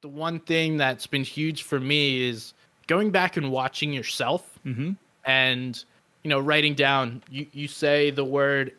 [0.00, 2.54] the one thing that's been huge for me is
[2.86, 4.92] going back and watching yourself Mm-hmm.
[5.24, 5.84] and
[6.24, 8.72] you know writing down you, you say the word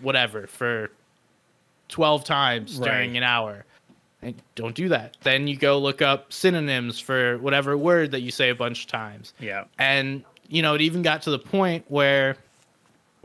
[0.00, 0.90] whatever for
[1.88, 3.64] 12 times during an hour
[4.22, 8.30] and don't do that then you go look up synonyms for whatever word that you
[8.30, 9.64] say a bunch of times Yeah.
[9.78, 12.36] and you know it even got to the point where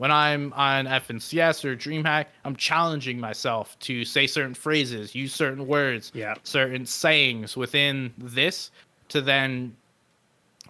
[0.03, 5.65] when i'm on fncs or dreamhack i'm challenging myself to say certain phrases use certain
[5.65, 6.33] words Yeah.
[6.43, 8.69] certain sayings within this
[9.07, 9.73] to then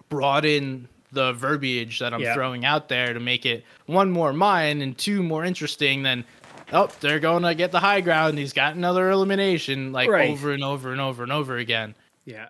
[0.08, 2.34] broaden the verbiage that i'm Yeah.
[2.34, 6.24] throwing out there to make it one more mine and two more interesting than
[6.72, 10.30] oh they're going to get the high ground he's got another elimination like Right.
[10.30, 12.46] over and over and over and over again Yeah.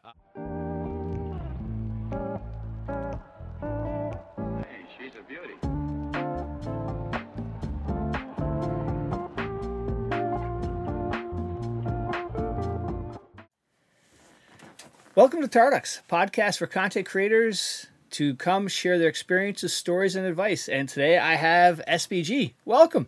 [15.15, 20.69] Welcome to Tarducks, podcast for content creators to come share their experiences, stories, and advice.
[20.69, 22.55] And today I have SBG.
[22.65, 23.07] Welcome.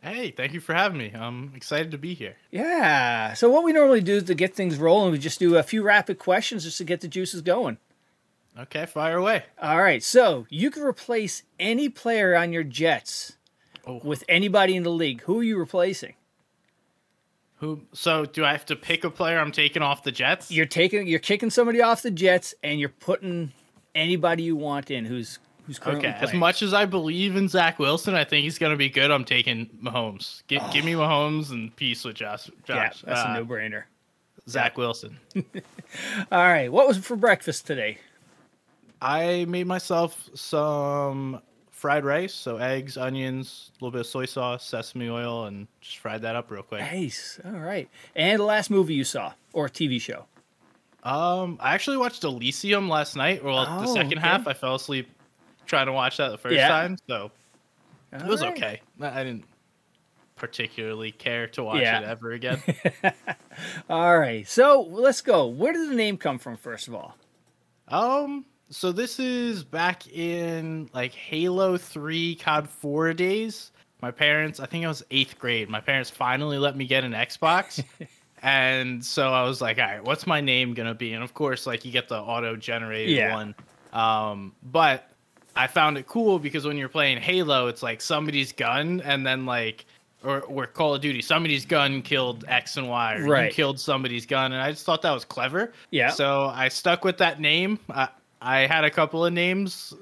[0.00, 3.34] hey thank you for having me i'm excited to be here Yeah.
[3.34, 6.18] So what we normally do to get things rolling, we just do a few rapid
[6.20, 7.78] questions just to get the juices going.
[8.58, 10.02] okay fire away All right.
[10.02, 13.34] So you can replace any player on your Jets
[13.86, 14.00] Oh.
[14.04, 15.22] with anybody in the league.
[15.22, 16.12] Who are you replacing?
[17.60, 17.82] Who?
[17.92, 20.50] So do I have to pick a player I'm taking off the Jets?
[20.50, 23.52] You're taking, you're kicking somebody off the Jets, and you're putting
[23.94, 26.18] anybody you want in who's who's currently okay.
[26.20, 29.10] As much as I believe in Zach Wilson, I think he's gonna be good.
[29.10, 30.42] I'm taking Mahomes.
[30.46, 32.48] Give, give me Mahomes and peace with Josh.
[32.68, 33.02] Yeah, Josh.
[33.02, 33.84] that's uh, a no-brainer.
[34.48, 35.18] Zach Wilson.
[36.32, 36.72] All right.
[36.72, 37.98] What was for breakfast today?
[39.00, 41.40] I made myself some
[41.78, 45.98] fried rice, so eggs, onions, a little bit of soy sauce, sesame oil, and just
[45.98, 46.80] fried that up real quick.
[46.80, 47.38] Nice.
[47.44, 47.88] All right.
[48.16, 50.24] And the last movie you saw or TV show?
[51.04, 53.44] Um, I actually watched Elysium last night.
[53.44, 54.26] Well, Oh, the second okay.
[54.26, 55.08] half, I fell asleep
[55.66, 56.66] trying to watch that the first Yeah.
[56.68, 57.30] time, so
[58.12, 58.56] it was All right.
[58.58, 58.80] okay.
[59.00, 59.44] I I didn't
[60.34, 62.00] particularly care to watch Yeah.
[62.00, 62.60] it ever again.
[63.88, 64.46] All right.
[64.48, 65.46] So let's go.
[65.46, 67.16] Where did the name come from, first of all?
[67.88, 73.72] um, so this is back in like Halo 3 COD 4 days.
[74.00, 75.68] My parents, I think I was eighth grade.
[75.68, 77.82] My parents finally let me get an Xbox.
[78.42, 81.12] and so I was like, all right, what's my name gonna be?
[81.14, 83.34] And of course, like you get the auto generated Yeah.
[83.34, 83.54] one.
[83.92, 85.10] Um, but
[85.56, 89.46] I found it cool because when you're playing Halo, it's like somebody's gun and then
[89.46, 89.86] like
[90.24, 93.44] or, or Call of Duty, somebody's gun killed X and Y, or Right.
[93.46, 95.72] you killed somebody's gun, and I just thought that was clever.
[95.90, 96.10] Yeah.
[96.10, 97.78] So I stuck with that name.
[97.88, 98.08] I,
[98.40, 99.94] I had a couple of names.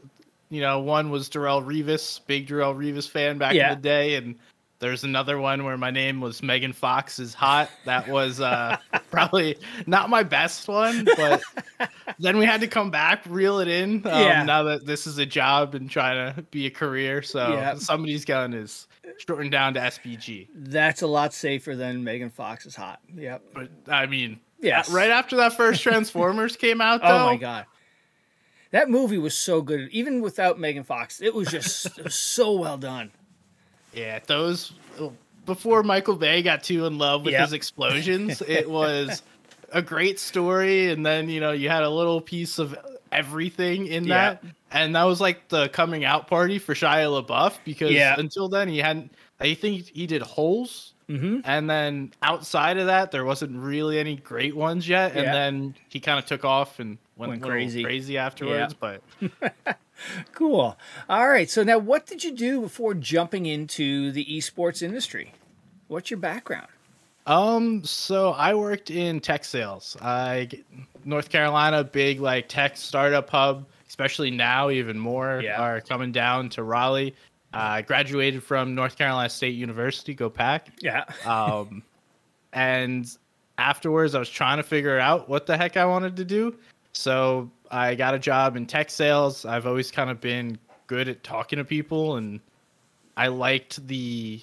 [0.49, 3.73] You know, one was Darrelle Revis, big Darrelle Revis fan back Yeah.
[3.73, 4.37] in the day, and
[4.79, 7.69] there's another one where my name was Megan Fox is hot.
[7.85, 8.77] That was uh,
[9.11, 11.43] probably not my best one, but
[12.21, 14.07] then we had to come back, reel it in.
[14.07, 14.43] Um, Yeah.
[14.45, 17.75] Now that this is a job and trying to be a career, so Yeah.
[17.77, 18.87] somebody's gun is
[19.27, 20.47] shortened down to SBG.
[20.55, 23.01] That's a lot safer than Megan Fox is hot.
[23.17, 23.43] Yep.
[23.53, 24.91] But I mean, Yes.
[24.91, 27.67] right after that first Transformers came out, though, Oh my god.
[28.77, 29.89] That movie was so good.
[29.91, 33.11] Even without Megan Fox, it was just it was so well done.
[33.95, 34.73] Yeah, those
[35.47, 37.41] before Michael Bay got too in love with Yep.
[37.41, 39.23] his explosions, it was
[39.73, 42.77] a great story and then, you know, you had a little piece of
[43.13, 44.43] everything in that.
[44.71, 48.17] And that was like the coming out party for Shia LaBeouf because Yeah.
[48.19, 49.11] until then he hadn't
[49.41, 51.43] I think he did holes Mm-hmm.
[51.45, 55.33] and then outside of that there wasn't really any great ones yet and Yeah.
[55.33, 57.83] then he kind of took off and went, Went crazy.
[57.83, 59.03] crazy afterwards, but
[60.33, 60.77] Cool.
[61.09, 61.49] All right.
[61.49, 65.33] So now, what did you do before jumping into the esports industry?
[65.89, 66.67] What's your background?
[67.27, 69.97] Um, so I worked in tech sales.
[70.03, 70.49] I
[71.05, 75.61] North Carolina, big like tech startup hub, especially now even more Yeah.
[75.61, 77.15] are coming down to Raleigh.
[77.55, 80.15] Uh, I graduated from North Carolina State University.
[80.15, 80.69] Go Pack!
[80.83, 81.05] Yeah.
[81.27, 81.83] Um,
[82.53, 83.11] and
[83.59, 86.55] afterwards, I was trying to figure out what the heck I wanted to do.
[86.97, 89.45] So I got a job in tech sales.
[89.45, 92.41] I've always kind of been good at talking to people, and
[93.17, 94.41] I liked the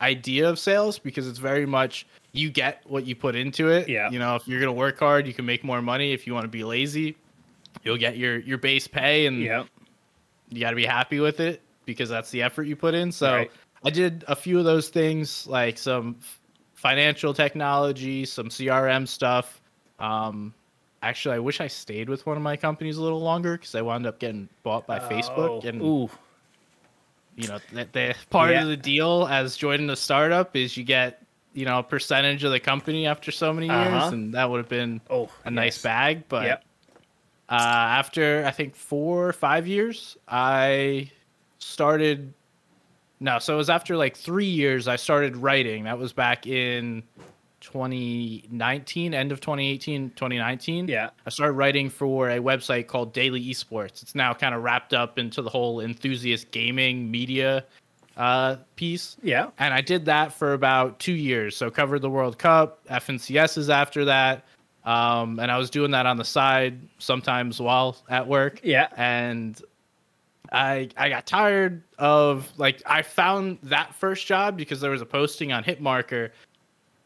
[0.00, 3.88] idea of sales because it's very much you get what you put into it.
[3.88, 4.10] Yeah.
[4.10, 6.12] You know, if you're gonna work hard, you can make more money.
[6.12, 7.16] If you want to be lazy,
[7.82, 9.66] you'll get your your base pay, and Yep.
[10.50, 13.10] you got to be happy with it because that's the effort you put in.
[13.10, 13.50] So Right.
[13.84, 16.16] I did a few of those things, like some
[16.74, 19.60] financial technology, some CRM stuff.
[19.98, 20.54] Um,
[21.02, 23.82] actually, I wish I stayed with one of my companies a little longer because I
[23.82, 25.64] wound up getting bought by Facebook.
[25.64, 26.10] And Oh, Ooh.
[27.36, 28.62] you know, the, the part Yeah.
[28.62, 31.22] of the deal as joining a startup is you get
[31.54, 34.10] you know, a percentage of the company after so many years, Uh-huh.
[34.12, 36.28] and that would have been Oh, a nice bag.
[36.28, 36.64] But Yep.
[37.48, 41.10] uh, after I think four or five years, I
[41.58, 42.32] started.
[43.18, 45.84] No, so it was after like three years I started writing.
[45.84, 47.02] That was back in
[47.60, 50.88] 2019, end of 2018, 2019.
[50.88, 51.10] Yeah.
[51.26, 54.02] I started writing for a website called Daily Esports.
[54.02, 57.64] It's now kind of wrapped up into the whole enthusiast gaming media
[58.16, 59.16] uh, piece.
[59.22, 59.50] Yeah.
[59.58, 61.56] And I did that for about two years.
[61.56, 64.44] So covered the World Cup, FNCSs after that.
[64.84, 68.60] Um, and I was doing that on the side sometimes while at work.
[68.62, 68.88] Yeah.
[68.96, 69.60] And
[70.50, 75.06] I I got tired of like I found that first job because there was a
[75.06, 76.30] posting on Hitmarker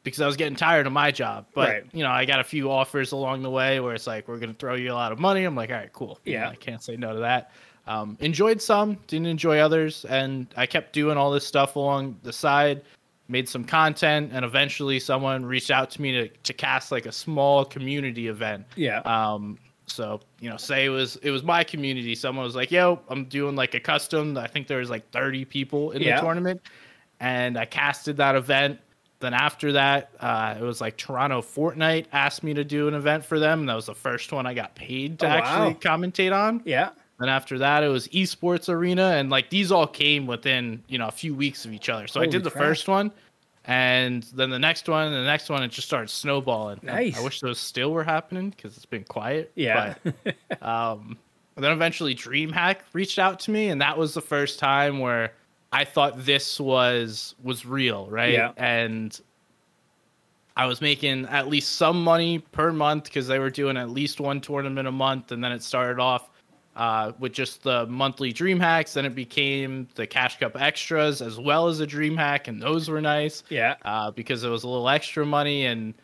[0.04, 1.46] because I was getting tired of my job.
[1.54, 1.84] But Right.
[1.92, 4.54] you know, I got a few offers along the way where it's like we're gonna
[4.54, 5.44] throw you a lot of money.
[5.44, 6.18] I'm like, all right, cool.
[6.24, 6.48] You know, Yeah.
[6.50, 7.50] I can't say no to that.
[7.86, 12.32] Um, enjoyed some, didn't enjoy others, and I kept doing all this stuff along the
[12.32, 12.82] side.
[13.28, 17.12] Made some content, and eventually someone reached out to me to, to cast like a
[17.12, 18.66] small community event.
[18.76, 18.98] Yeah.
[19.00, 22.14] Um, so you know, say it was it was my community.
[22.14, 25.44] Someone was like, "Yo, I'm doing like a custom." I think there was like 30
[25.44, 26.16] people in Yeah.
[26.16, 26.60] the tournament,
[27.20, 28.78] and I casted that event.
[29.22, 33.24] Then after that, uh, it was like Toronto Fortnite asked me to do an event
[33.24, 35.78] for them, and that was the first one I got paid to Oh, actually wow.
[35.96, 36.60] commentate on.
[36.66, 36.90] yeah.
[37.20, 41.06] Then after that, it was esports arena, and like these all came within you know
[41.06, 42.06] a few weeks of each other.
[42.08, 42.64] So I did the crap.
[42.64, 43.12] first one,
[43.64, 46.80] and then the next one, and the next one, it just started snowballing.
[46.82, 47.16] Nice.
[47.16, 49.52] I wish those still were happening because it's been quiet.
[49.54, 49.94] Yeah.
[50.02, 51.16] But, um,
[51.56, 55.32] then eventually DreamHack reached out to me, and that was the first time where
[55.72, 58.32] I thought this was was real, right?
[58.34, 58.52] Yeah.
[58.56, 59.18] And
[60.56, 64.20] I was making at least some money per month because they were doing at least
[64.20, 66.28] one tournament a month, and then it started off
[66.76, 68.92] uh, with just the monthly dream hacks.
[68.94, 72.90] Then it became the Cash Cup extras as well as a dream hack, and those
[72.90, 73.76] were nice Yeah.
[73.86, 75.64] uh, because it was a little extra money.
[75.64, 75.94] And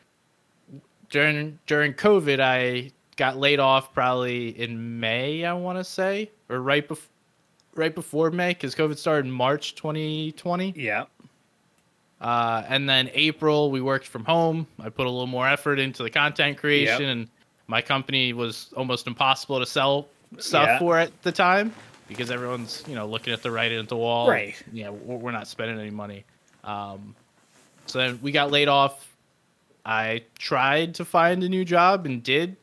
[1.11, 6.61] during during COVID, I got laid off probably in May, I want to say, or
[6.63, 7.11] right before
[7.79, 10.75] right before May because COVID started in March 2020.
[10.77, 11.05] Yeah.
[12.21, 14.67] Uh, and then April, we worked from home.
[14.81, 17.11] I put a little more effort into the content creation, Yep.
[17.13, 17.29] and
[17.69, 20.09] my company was almost impossible to sell
[20.39, 20.79] stuff Yeah.
[20.81, 21.73] for at the time
[22.09, 24.29] because everyone's you know looking at the writing at the wall.
[24.29, 24.61] Right.
[24.73, 26.25] Yeah, we're we're not spending any money.
[26.65, 27.15] Um,
[27.87, 29.07] so then we got laid off.
[29.87, 32.57] I tried to find a new job and did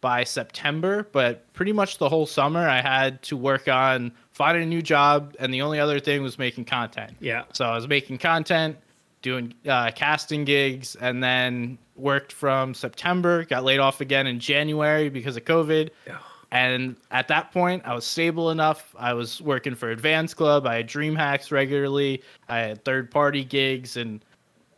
[0.00, 4.66] by September, but pretty much the whole summer I had to work on finding a
[4.66, 7.16] new job, and the only other thing was making content.
[7.20, 7.44] Yeah.
[7.54, 8.76] So I was making content,
[9.22, 13.46] doing uh, casting gigs, and then worked from September.
[13.46, 15.88] Got laid off again in January because of COVID.
[16.06, 16.18] Yeah.
[16.52, 18.94] And at that point, I was stable enough.
[18.98, 20.66] I was working for Advanced Club.
[20.66, 22.22] I had Dream Hacks regularly.
[22.50, 24.22] I had third party gigs, and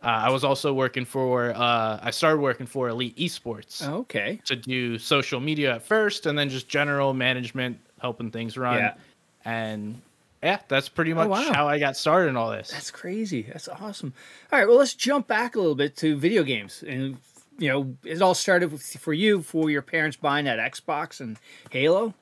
[0.04, 1.50] uh, I was also working for.
[1.50, 4.40] Uh, I started working for Elite Esports Okay.
[4.44, 8.78] to do social media at first, and then just general management, helping things run.
[8.78, 8.94] Yeah.
[9.44, 10.00] And
[10.42, 11.52] yeah, that's pretty much wow.
[11.52, 12.70] how I got started in all this.
[12.70, 13.42] That's crazy.
[13.42, 14.12] That's awesome.
[14.52, 16.84] All right, well, let's jump back a little bit to video games.
[16.86, 17.18] And,
[17.58, 21.38] you know, it all started with, for you for your parents buying that Xbox and
[21.70, 22.14] Halo.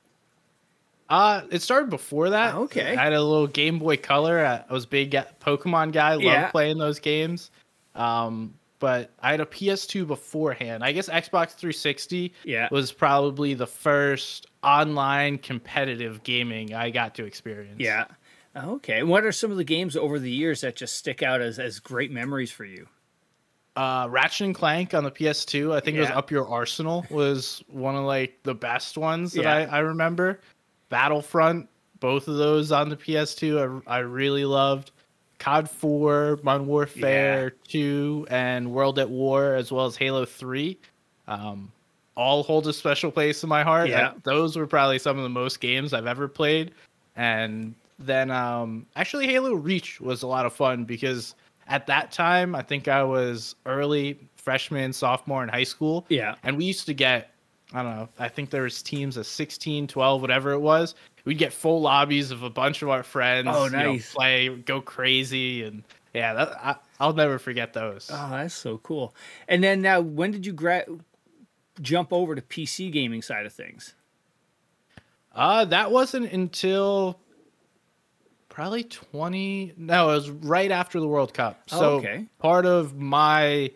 [1.09, 2.55] Uh, it started before that.
[2.55, 2.95] Oh, okay.
[2.97, 4.45] I had a little Game Boy Color.
[4.45, 6.13] I I was a big Pokemon guy.
[6.13, 6.51] Loved Yeah.
[6.51, 7.49] playing those games.
[7.95, 10.83] Um, but I had a PS2 beforehand.
[10.83, 12.67] I guess Xbox 360 Yeah.
[12.71, 17.77] was probably the first online competitive gaming I got to experience.
[17.79, 18.05] Yeah.
[18.55, 19.03] Okay.
[19.03, 21.79] What are some of the games over the years that just stick out as, as
[21.79, 22.87] great memories for you?
[23.75, 25.75] Uh, Ratchet and Clank on the PS2.
[25.75, 29.43] I think it was Up Your Arsenal was one of like the best ones that
[29.43, 29.53] Yeah.
[29.55, 30.39] I, I remember.
[30.89, 31.69] Battlefront,
[31.99, 34.91] both of those on the PS2, I, I really loved.
[35.39, 40.77] COD 4, Modern Warfare 2, and World at War, as well as Halo 3.
[41.27, 41.71] Um,
[42.15, 43.89] all hold a special place in my heart.
[43.89, 44.13] Yeah.
[44.23, 46.71] Those were probably some of the most games I've ever played.
[47.15, 51.35] And then um, actually, Halo Reach was a lot of fun because
[51.67, 56.05] at that time, I think I was early freshman, sophomore in high school.
[56.09, 56.35] Yeah.
[56.43, 57.31] And we used to get,
[57.73, 60.95] I don't know, I think there was teams of 16, 12, whatever it was.
[61.25, 63.49] We'd get full lobbies of a bunch of our friends.
[63.51, 64.13] Oh, you know, nice.
[64.13, 65.63] play, go crazy.
[65.63, 65.83] And
[66.13, 68.09] yeah, that, I, I'll never forget those.
[68.11, 69.13] Oh, that's so cool.
[69.49, 70.85] And then now, when did you gra-
[71.81, 73.93] jump over to PC gaming side of things?
[75.35, 77.19] Uh, that wasn't until
[78.47, 79.73] probably 20.
[79.77, 81.61] No, it was right after the World Cup.
[81.73, 82.25] Oh, So okay.
[82.39, 83.71] part of my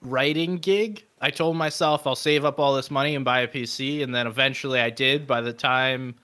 [0.00, 4.02] writing gig, I told myself I'll save up all this money and buy a PC.
[4.02, 6.14] And then eventually I did by the time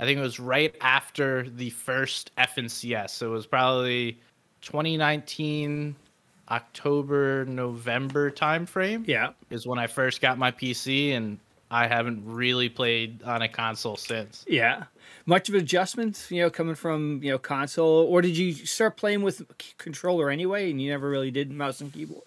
[0.00, 3.10] I think it was right after the first FNCS.
[3.10, 4.18] So it was probably
[4.62, 5.94] 2019
[6.50, 9.30] October, November time frame Yeah.
[9.50, 11.38] is when I first got my PC, and
[11.70, 14.44] I haven't really played on a console since.
[14.48, 14.84] Yeah.
[15.26, 18.96] Much of an adjustment, you know, coming from, you know, console, or did you start
[18.96, 22.22] playing with c- controller anyway and you never really did mouse and keyboard?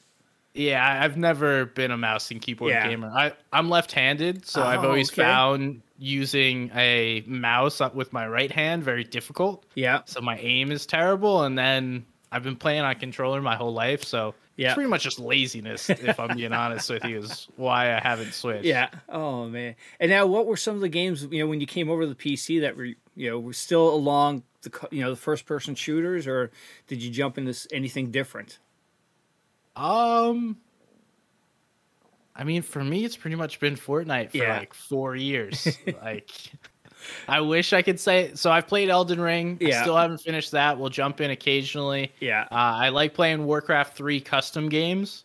[0.53, 2.87] Yeah, I've never been a mouse and keyboard Yeah.
[2.89, 3.09] gamer.
[3.09, 5.21] I, I'm left-handed, so oh, I've Oh, always okay.
[5.21, 9.65] found using a mouse with my right hand very difficult.
[9.75, 10.01] Yeah.
[10.05, 14.03] So my aim is terrible, and then I've been playing on controller my whole life,
[14.03, 14.67] so Yeah.
[14.69, 18.33] it's pretty much just laziness, if I'm being honest with you, is why I haven't
[18.33, 18.65] switched.
[18.65, 18.89] Yeah.
[19.09, 19.75] Oh man.
[19.99, 22.07] And now, what were some of the games you know when you came over to
[22.07, 25.75] the PC that were you know were still along the you know the first person
[25.75, 26.51] shooters, or
[26.87, 28.59] did you jump into anything different?
[29.75, 30.57] Um,
[32.35, 34.59] I mean, for me, it's pretty much been Fortnite for Yeah.
[34.59, 35.77] like four years.
[36.03, 36.29] like,
[37.27, 38.31] I wish I could say.
[38.35, 39.57] So I've played Elden Ring.
[39.59, 39.79] Yeah.
[39.79, 40.77] I still haven't finished that.
[40.79, 42.11] We'll jump in occasionally.
[42.19, 42.43] Yeah.
[42.43, 45.23] Uh, I like playing Warcraft 3 custom games.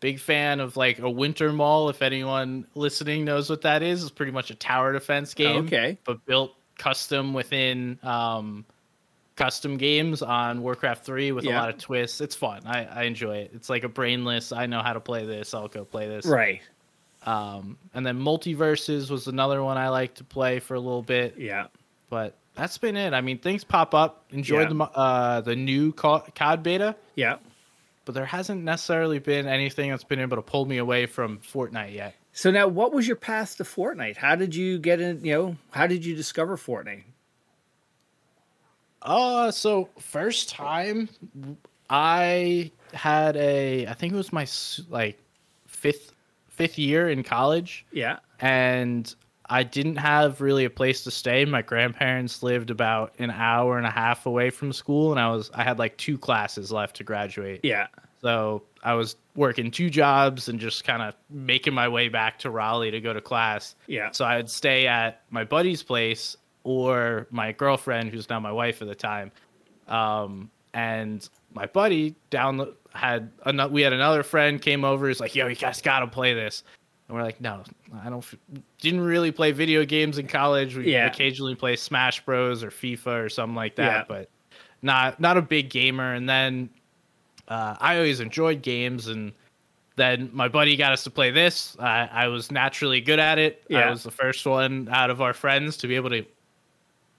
[0.00, 1.88] Big fan of like a Winter Maul.
[1.88, 5.64] If anyone listening knows what that is, it's pretty much a tower defense game.
[5.66, 5.98] Okay.
[6.04, 8.66] But built custom within um,
[9.36, 11.52] custom games on Warcraft 3 with Yeah.
[11.52, 12.20] a lot of twists.
[12.20, 12.62] It's fun.
[12.66, 13.50] I, I enjoy it.
[13.54, 15.52] It's like a brainless, I know how to play this.
[15.54, 16.26] I'll go play this.
[16.26, 16.62] Right.
[17.24, 21.34] Um, and then MultiVersus was another one I like to play for a little bit.
[21.38, 21.66] Yeah.
[22.08, 23.12] But that's been it.
[23.12, 24.24] I mean, things pop up.
[24.30, 24.76] Enjoyed Yeah.
[24.78, 27.36] the uh, the new Co- COD beta Yeah.
[28.04, 31.92] but there hasn't necessarily been anything that's been able to pull me away from Fortnite
[31.94, 32.14] yet.
[32.32, 34.16] So now, what was your path to Fortnite?
[34.18, 35.24] How did you get in?
[35.24, 37.02] You know, how did you discover Fortnite?
[39.06, 41.08] Uh, so first time
[41.88, 44.46] I had a, I think it was my
[44.88, 45.18] like
[45.66, 46.12] fifth
[46.48, 48.18] fifth year in college, Yeah.
[48.40, 49.14] and
[49.48, 51.44] I didn't have really a place to stay.
[51.44, 55.50] My grandparents lived about an hour and a half away from school, and I was
[55.54, 57.60] I had like two classes left to graduate.
[57.62, 57.86] Yeah.
[58.22, 62.50] So I was working two jobs and just kind of making my way back to
[62.50, 63.76] Raleigh to go to class.
[63.86, 64.10] Yeah.
[64.12, 66.36] So I'd stay at my buddy's place
[66.66, 69.30] or my girlfriend, who's now my wife at the time.
[69.86, 75.06] Um, and my buddy down the, had another, we had another friend came over.
[75.06, 76.64] He's like, "Yo, you guys gotta play this."
[77.08, 77.62] And we're like, "No,
[78.02, 78.34] I don't." f-
[78.80, 80.74] Didn't really play video games in college.
[80.76, 81.06] We Yeah.
[81.06, 84.04] occasionally play Smash Bros or FIFA or something like that, Yeah.
[84.08, 84.28] but
[84.82, 86.14] not not a big gamer.
[86.14, 86.68] And then
[87.48, 89.32] uh, I always enjoyed games, and
[89.94, 91.76] then my buddy got us to play this.
[91.78, 93.62] I, I was naturally good at it.
[93.68, 93.86] Yeah.
[93.86, 96.22] I was the first one out of our friends to be able to,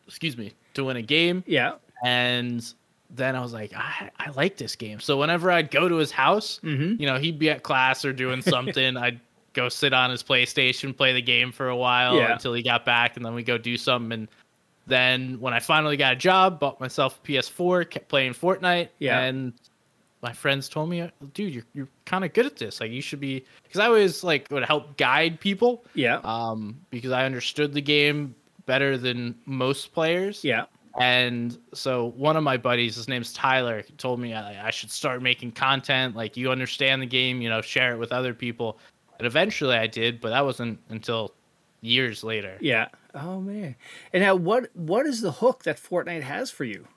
[0.08, 1.44] excuse me, to win a game.
[1.48, 1.74] Yeah.
[2.04, 2.66] And
[3.10, 5.00] then I was like, I, I like this game.
[5.00, 7.00] So whenever I'd go to his house, Mhm.
[7.00, 8.98] you know, he'd be at class or doing something.
[8.98, 9.20] I'd
[9.54, 12.34] go sit on his PlayStation, play the game for a while Yeah.
[12.34, 14.12] until he got back, and then we go do something.
[14.12, 14.28] And
[14.86, 18.90] then when I finally got a job, bought myself a PS4, kept playing Fortnite.
[19.00, 19.20] Yeah.
[19.22, 19.54] And
[20.22, 22.80] my friends told me, dude, you're, you're kind of good at this.
[22.82, 26.20] Like you should be, because I always like would help guide people Yeah.
[26.24, 28.36] um, because I understood the game
[28.68, 30.44] better than most players.
[30.44, 30.66] Yeah.
[31.00, 35.22] And so one of my buddies, his name's Tyler, told me I, I should start
[35.24, 36.16] making content.
[36.16, 38.78] Like you understand the game, you know, share it with other people.
[39.18, 41.34] And eventually I did, but that wasn't until
[41.82, 42.58] years later.
[42.62, 42.88] Yeah.
[43.16, 43.76] Oh man.
[44.14, 46.88] And now, what what is the hook that Fortnite has for you?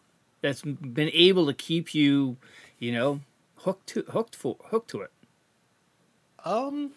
[0.42, 2.36] That's been able to keep you,
[2.78, 3.20] you know,
[3.56, 5.10] hooked to hooked for hooked to it.
[6.44, 6.92] Um,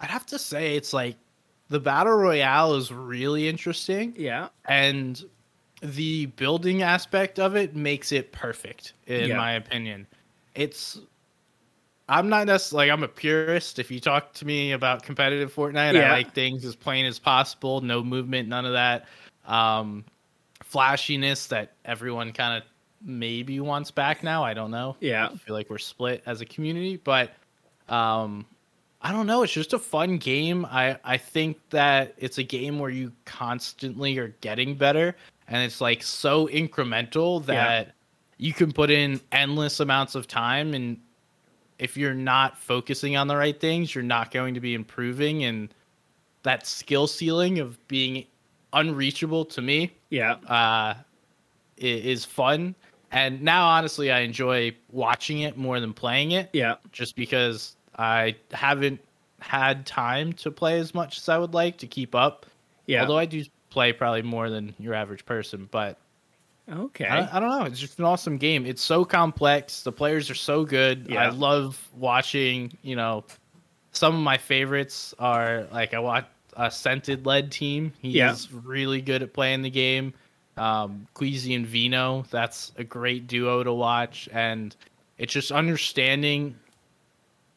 [0.00, 1.16] I'd have to say it's like
[1.68, 4.14] the battle royale is really interesting.
[4.16, 4.48] Yeah.
[4.68, 5.24] and
[5.80, 9.36] the building aspect of it makes it perfect in Yeah.
[9.36, 10.06] my opinion
[10.54, 10.98] it's
[12.08, 15.92] i'm not necessarily like i'm a purist if you talk to me about competitive fortnite
[15.92, 16.08] Yeah.
[16.08, 19.06] i like things as plain as possible no movement none of that
[19.46, 20.04] um
[20.62, 22.68] flashiness that everyone kind of
[23.02, 25.28] maybe wants back now i don't know Yeah.
[25.32, 27.32] I feel like we're split as a community, but
[27.90, 28.46] um
[29.04, 30.64] I don't know, it's just a fun game.
[30.64, 35.14] I I think that it's a game where you constantly are getting better
[35.48, 37.92] and it's like so incremental that
[38.38, 40.98] you can put in endless amounts of time and
[41.78, 45.74] if you're not focusing on the right things, you're not going to be improving and
[46.44, 48.24] that skill ceiling of being
[48.72, 50.34] unreachable to me Yeah.
[50.48, 50.94] uh,
[51.76, 52.74] is fun.
[53.10, 56.76] And now, honestly, I enjoy watching it more than playing it, Yeah.
[56.92, 59.00] just because I haven't
[59.40, 62.46] had time to play as much as I would like to keep up.
[62.86, 63.02] Yeah.
[63.02, 65.98] Although I do play probably more than your average person, but
[66.70, 67.06] okay.
[67.06, 67.64] I, I don't know.
[67.64, 68.66] It's just an awesome game.
[68.66, 69.82] It's so complex.
[69.82, 71.08] The players are so good.
[71.10, 71.24] Yeah.
[71.26, 72.72] I love watching.
[72.82, 73.24] You know,
[73.92, 77.92] some of my favorites are like I watch a scented lead team.
[78.00, 78.36] He's Yeah.
[78.64, 80.14] really good at playing the game.
[80.56, 82.28] Um, Queasy and Veno.
[82.30, 84.28] That's a great duo to watch.
[84.32, 84.74] And
[85.18, 86.54] it's just understanding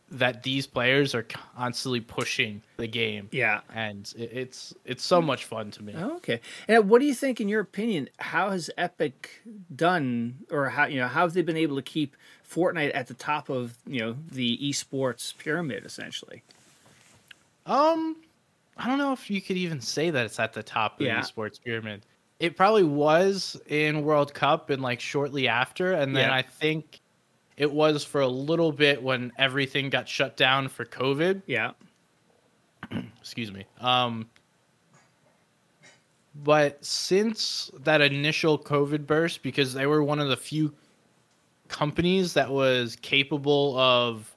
[0.10, 3.28] that these players are constantly pushing the game.
[3.32, 3.60] Yeah.
[3.74, 5.94] And it, it's it's so much fun to me.
[5.96, 6.40] Okay.
[6.68, 9.42] And what do you think, in your opinion, how has Epic
[9.76, 12.16] done, or how you know how have they been able to keep
[12.50, 16.42] Fortnite at the top of you know the esports pyramid, essentially?
[17.66, 18.16] Um,
[18.78, 21.22] I don't know if you could even say that it's at the top of Yeah.
[21.22, 22.06] the esports pyramid.
[22.40, 26.36] It probably was in World Cup and like shortly after, and then Yeah.
[26.36, 27.02] I think
[27.58, 31.42] it was for a little bit when everything got shut down for COVID.
[31.48, 31.72] Yeah.
[33.20, 34.30] excuse me um
[36.44, 40.74] but since that initial covid burst because they were one of the few
[41.68, 44.34] companies that was capable of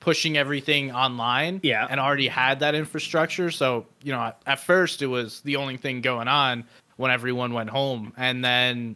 [0.00, 1.86] pushing everything online Yeah.
[1.90, 5.76] and already had that infrastructure so you know at- at first it was the only
[5.76, 6.64] thing going on
[6.98, 8.94] when everyone went home and then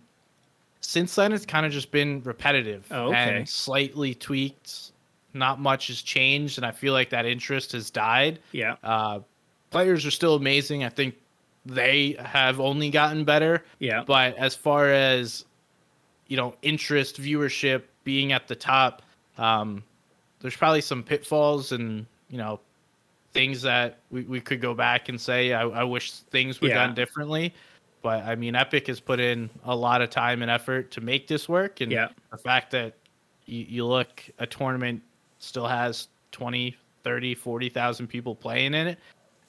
[0.82, 3.38] since then it's kind of just been repetitive Oh, okay.
[3.38, 4.92] and slightly tweaked
[5.32, 8.76] not much has changed and i feel like that interest has died Yeah.
[8.84, 9.20] uh,
[9.70, 10.84] players are still amazing.
[10.84, 11.14] I think
[11.64, 13.64] they have only gotten better.
[13.78, 14.02] Yeah.
[14.06, 15.46] But as far as
[16.26, 19.00] you know, interest, viewership being at the top,
[19.38, 19.82] um,
[20.40, 22.60] there's probably some pitfalls and you know
[23.32, 26.74] things that we, we could go back and say I, I wish things were Yeah.
[26.86, 27.54] done differently.
[28.02, 31.28] But I mean, Epic has put in a lot of time and effort to make
[31.28, 32.08] this work, and Yeah.
[32.32, 32.94] the fact that
[33.46, 35.02] you, you look a tournament
[35.38, 38.98] still has 20 30 40,000 people playing in it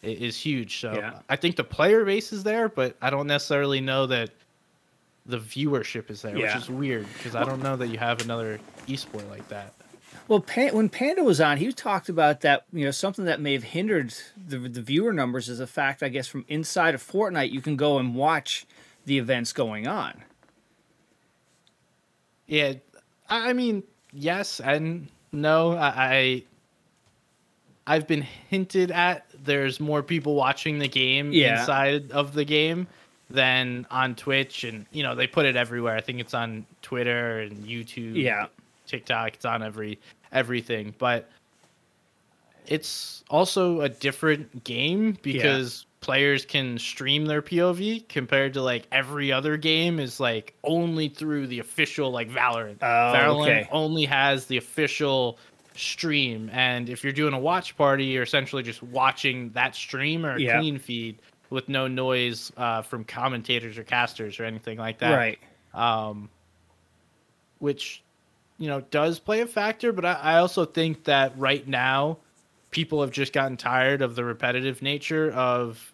[0.03, 1.19] i- huge so Yeah.
[1.29, 4.31] i think the player base is there but i don't necessarily know that
[5.27, 6.47] the viewership is there Yeah.
[6.55, 9.73] which is weird because i don't know that you have another esport like that
[10.27, 12.65] Well, Pan- when Panda was on, he talked about that.
[12.71, 14.13] You know, something that may have hindered
[14.47, 17.75] the the viewer numbers is the fact, I guess, from inside of Fortnite, you can
[17.75, 18.65] go and watch
[19.05, 20.23] the events going on.
[22.47, 22.73] yeah
[23.29, 26.43] i mean yes and no i, I
[27.87, 31.59] i've been hinted at there's more people watching the game Yeah.
[31.61, 32.87] inside of the game
[33.29, 37.39] than on twitch and you know they put it everywhere i think it's on twitter
[37.39, 38.47] and youtube Yeah.
[38.97, 39.33] TikTok.
[39.33, 39.99] It's on every
[40.31, 41.29] everything, but
[42.67, 49.31] it's also a different game because players can stream their POV compared to like every
[49.31, 52.77] other game is like only through the official like Valorant.
[52.81, 53.67] Oh, Valorant okay.
[53.71, 55.39] only has the official
[55.75, 60.35] stream, and if you're doing a watch party, you're essentially just watching that stream or
[60.35, 60.59] a Yeah.
[60.59, 61.17] clean feed
[61.49, 65.39] with no noise uh, from commentators or casters or anything like that Right.
[65.73, 66.29] um,
[67.59, 68.03] which
[68.63, 69.91] you know does play a factor.
[69.91, 72.17] But I, I also think that right now,
[72.71, 75.91] people have just gotten tired of the repetitive nature of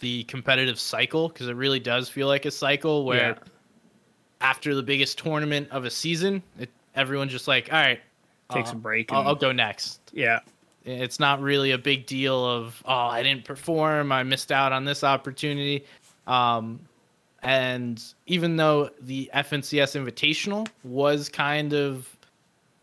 [0.00, 3.48] the competitive cycle because it really does feel like a cycle where Yeah.
[4.40, 8.00] after the biggest tournament of a season, it, everyone's just like, all right.
[8.50, 9.12] Takes uh, a break.
[9.12, 10.00] I'll, and- I'll go next.
[10.12, 10.40] Yeah.
[10.84, 14.84] It's not really a big deal of oh I didn't perform, I missed out on
[14.84, 15.84] this opportunity.
[16.26, 16.80] Um,
[17.42, 22.14] and even though the FNCS Invitational was kind of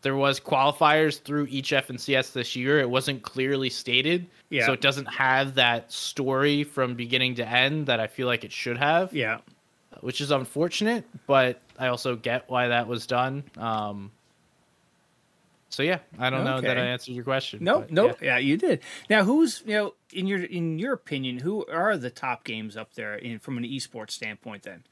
[0.01, 4.27] there was qualifiers through each FNCS this year, it wasn't clearly stated.
[4.51, 4.67] Yeah.
[4.67, 8.51] So it doesn't have that story from beginning to end that I feel like it
[8.51, 9.39] should have Yeah.
[10.01, 13.43] which is unfortunate, but I also get why that was done.
[13.57, 14.11] Um,
[15.75, 17.61] so yeah, I don't know that I answered your question.
[17.61, 18.13] No, but no, yeah.
[18.21, 18.37] yeah.
[18.37, 18.81] you did.
[19.09, 22.93] Now, who's you know in your in your opinion, who are the top games up
[22.93, 24.63] there in from an esports standpoint?
[24.63, 24.85] Then,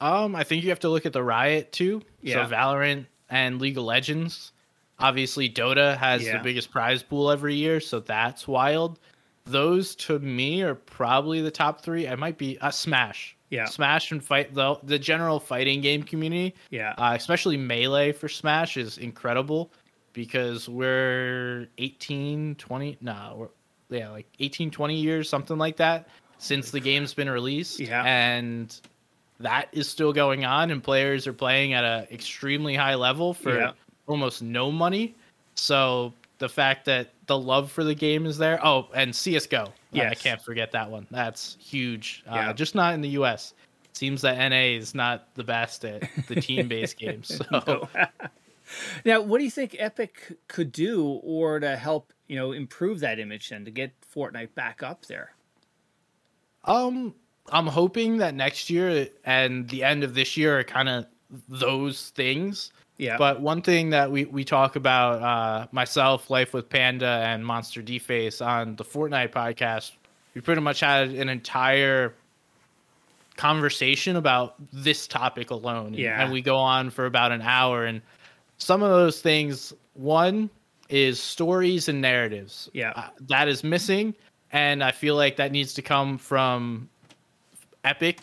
[0.00, 2.02] Um, I think you have to look at the Riot too.
[2.20, 2.46] Yeah.
[2.48, 4.52] So Valorant and League of Legends.
[4.98, 6.38] Obviously, Dota has Yeah.
[6.38, 8.98] the biggest prize pool every year, so that's wild.
[9.44, 12.08] Those to me are probably the top three.
[12.08, 13.36] I might be uh, Smash.
[13.50, 13.64] Yeah.
[13.66, 16.54] Smash and fight the the general fighting game community.
[16.70, 19.70] yeah, uh, especially melee for smash is incredible
[20.12, 26.08] because we're 18 20 no we're yeah like 18 20 years something like that
[26.38, 28.02] since the game's been released Yeah.
[28.04, 28.74] and
[29.38, 33.56] that is still going on and players are playing at an extremely high level for
[33.58, 33.72] Yeah.
[34.08, 35.14] almost no money
[35.54, 40.00] so the fact that the love for the game is there oh and csgo Uh,
[40.00, 42.50] i can't forget that one that's huge Yeah.
[42.50, 43.54] uh, just not in the us
[43.92, 47.36] seems that NA is not the best at the team-based games.
[47.36, 47.88] So
[49.04, 53.18] now, what do you think Epic could do or to help you know improve that
[53.18, 55.34] image and to get Fortnite back up there?
[56.64, 57.14] um
[57.52, 61.06] I'm hoping that next year and the end of this year are kind of
[61.48, 62.72] those things.
[63.00, 67.42] Yeah, But one thing that we, we talk about, uh, myself, Life with Panda, and
[67.44, 69.92] MonsterDface on the Fortnite podcast,
[70.34, 72.14] we pretty much had an entire
[73.36, 75.86] conversation about this topic alone.
[75.88, 76.22] And- Yeah.
[76.22, 77.84] And we go on for about an hour.
[77.86, 78.02] And
[78.58, 79.72] some of those things.
[79.94, 80.50] One
[80.90, 82.68] is stories and narratives.
[82.74, 82.92] Yeah.
[82.94, 84.14] Uh, that is missing,
[84.52, 86.88] and I feel like that needs to come from
[87.84, 88.20] Epic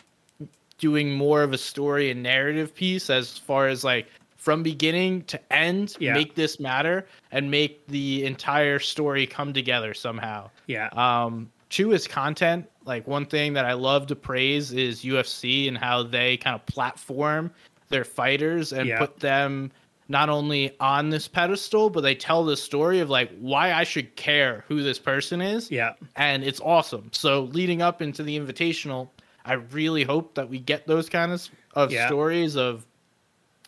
[0.78, 4.06] doing more of a story and narrative piece as far as like
[4.38, 6.14] from beginning to end Yeah.
[6.14, 10.88] make this matter and make the entire story come together somehow Yeah.
[10.92, 15.76] um two is content like one thing that i love to praise is ufc and
[15.76, 17.50] how they kind of platform
[17.90, 18.98] their fighters and Yeah.
[19.00, 19.70] put them
[20.08, 24.14] not only on this pedestal but they tell the story of like why i should
[24.16, 25.92] care who this person is yeah.
[26.16, 27.10] and it's awesome.
[27.12, 29.08] So leading up into the invitational,
[29.44, 32.06] I really hope that we get those kind of of Yeah.
[32.06, 32.86] stories of,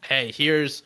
[0.04, 0.82] hey, here's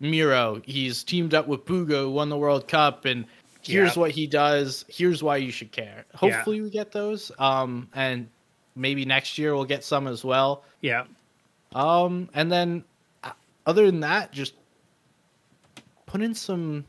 [0.00, 0.60] Mero.
[0.64, 3.24] He's teamed up with Bugha, won the World Cup, and
[3.62, 4.00] here's Yeah.
[4.00, 4.84] what he does.
[4.88, 6.04] Here's why you should care.
[6.14, 7.30] Hopefully we get those.
[7.38, 8.28] Um, and
[8.76, 10.64] maybe next year we'll get some as well.
[10.80, 11.04] Yeah.
[11.74, 12.84] Um, and then
[13.22, 13.30] uh,
[13.66, 14.54] other than that, just
[16.06, 16.84] put in some.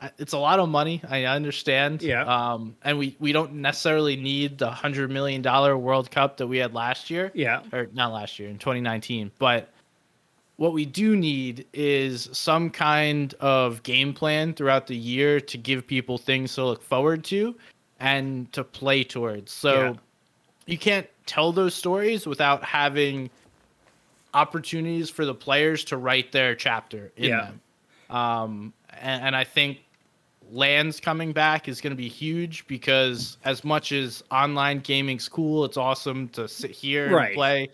[0.00, 1.02] uh, It's a lot of money.
[1.08, 2.02] I understand.
[2.02, 2.22] Yeah.
[2.24, 6.58] Um, and we we don't necessarily need the hundred million dollar World Cup that we
[6.58, 7.30] had last year.
[7.34, 7.62] Yeah.
[7.72, 9.68] Or not last year in 2019, but
[10.62, 15.84] what we do need is some kind of game plan throughout the year to give
[15.84, 17.52] people things to look forward to
[17.98, 19.50] and to play towards.
[19.50, 19.92] So Yeah.
[20.66, 23.28] you can't tell those stories without having
[24.34, 27.50] opportunities for the players to write their chapter in Yeah.
[28.08, 28.16] them.
[28.16, 29.78] Um, and, and I think
[30.52, 35.64] lands coming back is going to be huge because as much as online gaming's cool,
[35.64, 37.30] it's awesome to sit here Right.
[37.30, 37.68] and play.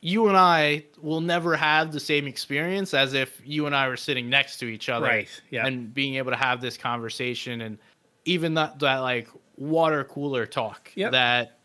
[0.00, 3.96] You and I will never have the same experience as if you and I were
[3.96, 5.28] sitting next to each other Right.
[5.50, 5.66] Yeah.
[5.66, 7.78] and being able to have this conversation and
[8.24, 11.12] even that that like water cooler talk Yep.
[11.12, 11.58] that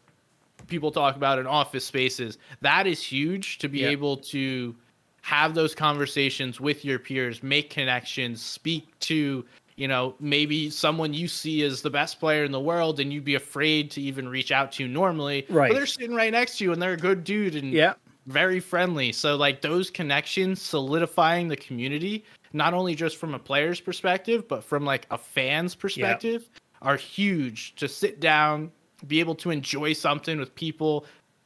[0.67, 3.91] people talk about in office spaces that is huge to be Yep.
[3.91, 4.75] able to
[5.21, 11.27] have those conversations with your peers make connections speak to you know maybe someone you
[11.27, 14.51] see as the best player in the world and you'd be afraid to even reach
[14.51, 15.69] out to normally Right.
[15.69, 17.93] but they're sitting right next to you and they're a good dude and Yeah.
[18.27, 19.11] Very friendly.
[19.11, 24.63] So like those connections solidifying the community, not only just from a player's perspective, but
[24.63, 26.49] from like a fan's perspective,
[26.81, 28.71] are huge to sit down,
[29.07, 31.05] be able to enjoy something with people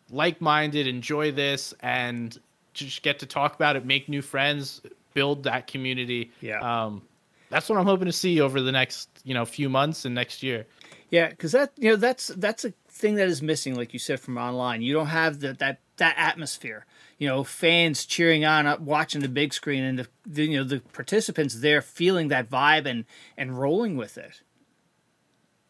[0.09, 2.39] like-minded, enjoy this and
[2.73, 4.81] just get to talk about it, make new friends,
[5.13, 6.31] build that community.
[6.41, 6.59] Yeah.
[6.59, 7.01] Um
[7.49, 10.43] that's what I'm hoping to see over the next, you know, few months and next
[10.43, 10.65] year.
[11.11, 14.19] Yeah, because that you know that's that's a thing that is missing, like you said,
[14.19, 14.81] from online.
[14.81, 16.85] You don't have the, that that atmosphere.
[17.17, 20.63] You know, fans cheering on, uh, watching the big screen, and the, the you know
[20.63, 23.05] the participants there feeling that vibe and
[23.37, 24.41] and rolling with it.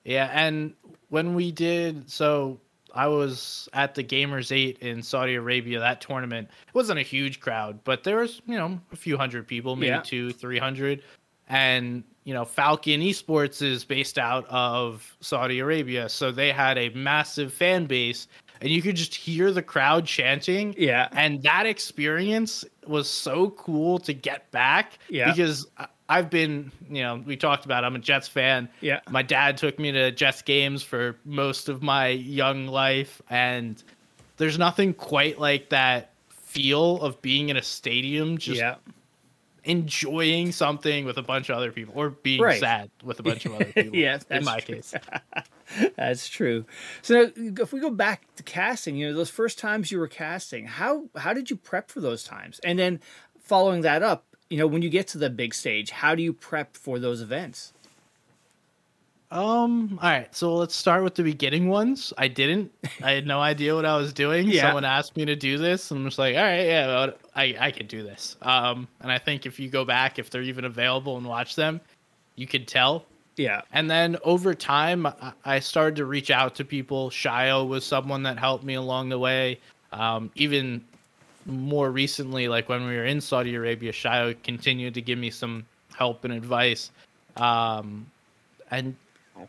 [0.04, 0.74] Yeah, and
[1.10, 2.60] when we did so
[2.94, 6.50] I was at the Gamers 8 in Saudi Arabia that tournament.
[6.68, 9.90] It wasn't a huge crowd, but there was, you know, a few hundred people, maybe
[9.90, 10.02] Yeah.
[10.02, 11.04] two, 300.
[11.48, 16.90] And, you know, Falcon Esports is based out of Saudi Arabia, so they had a
[16.90, 18.28] massive fan base
[18.62, 20.74] and you could just hear the crowd chanting.
[20.78, 21.10] Yeah.
[21.12, 25.32] And that experience was so cool to get back Yeah.
[25.32, 25.68] because
[26.10, 28.70] I've been, you know, we talked about I'm a Jets fan.
[28.82, 29.02] Yeah.
[29.10, 33.82] My dad took me to Jets games for most of my young life and
[34.38, 38.76] there's nothing quite like that feel of being in a stadium just yeah,
[39.67, 42.60] enjoying something with a bunch of other people or being Right.
[42.60, 43.95] sad with a bunch of other people.
[43.97, 44.75] yes, in my true.
[44.75, 44.93] case.
[45.95, 46.65] that's true.
[47.01, 50.65] So if we go back to casting, you know, those first times you were casting,
[50.65, 52.60] how how did you prep for those times?
[52.63, 52.99] And then
[53.39, 56.32] following that up, you know, when you get to the big stage, how do you
[56.34, 57.73] prep for those events?
[59.30, 60.00] Um.
[60.02, 60.34] All right.
[60.36, 62.13] So let's start with the beginning ones.
[62.18, 62.72] I didn't.
[63.04, 64.48] I had no idea what I was doing.
[64.48, 64.62] Yeah.
[64.62, 67.56] Someone asked me to do this, and I'm just like, all right, yeah, well, I
[67.60, 68.38] I can do this.
[68.42, 68.88] Um.
[69.02, 71.82] And I think if you go back, if they're even available and watch them,
[72.36, 73.06] you could tell.
[73.36, 77.12] Yeah, And then over time, I- I started to reach out to people.
[77.12, 79.60] Shio was someone that helped me along the way.
[79.92, 80.84] Um, even
[81.46, 85.68] more recently, like when we were in Saudi Arabia, Shio continued to give me some
[85.96, 86.90] help and advice.
[87.36, 88.08] Um,
[88.72, 88.96] and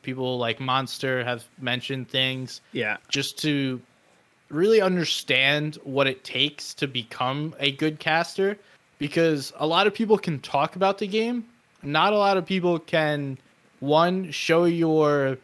[0.02, 3.80] people like Monster have mentioned things yeah, just to
[4.50, 8.58] really understand what it takes to become a good caster
[8.98, 11.44] because a lot of people can talk about the game
[11.82, 13.38] not a lot of people can
[13.80, 15.36] one show your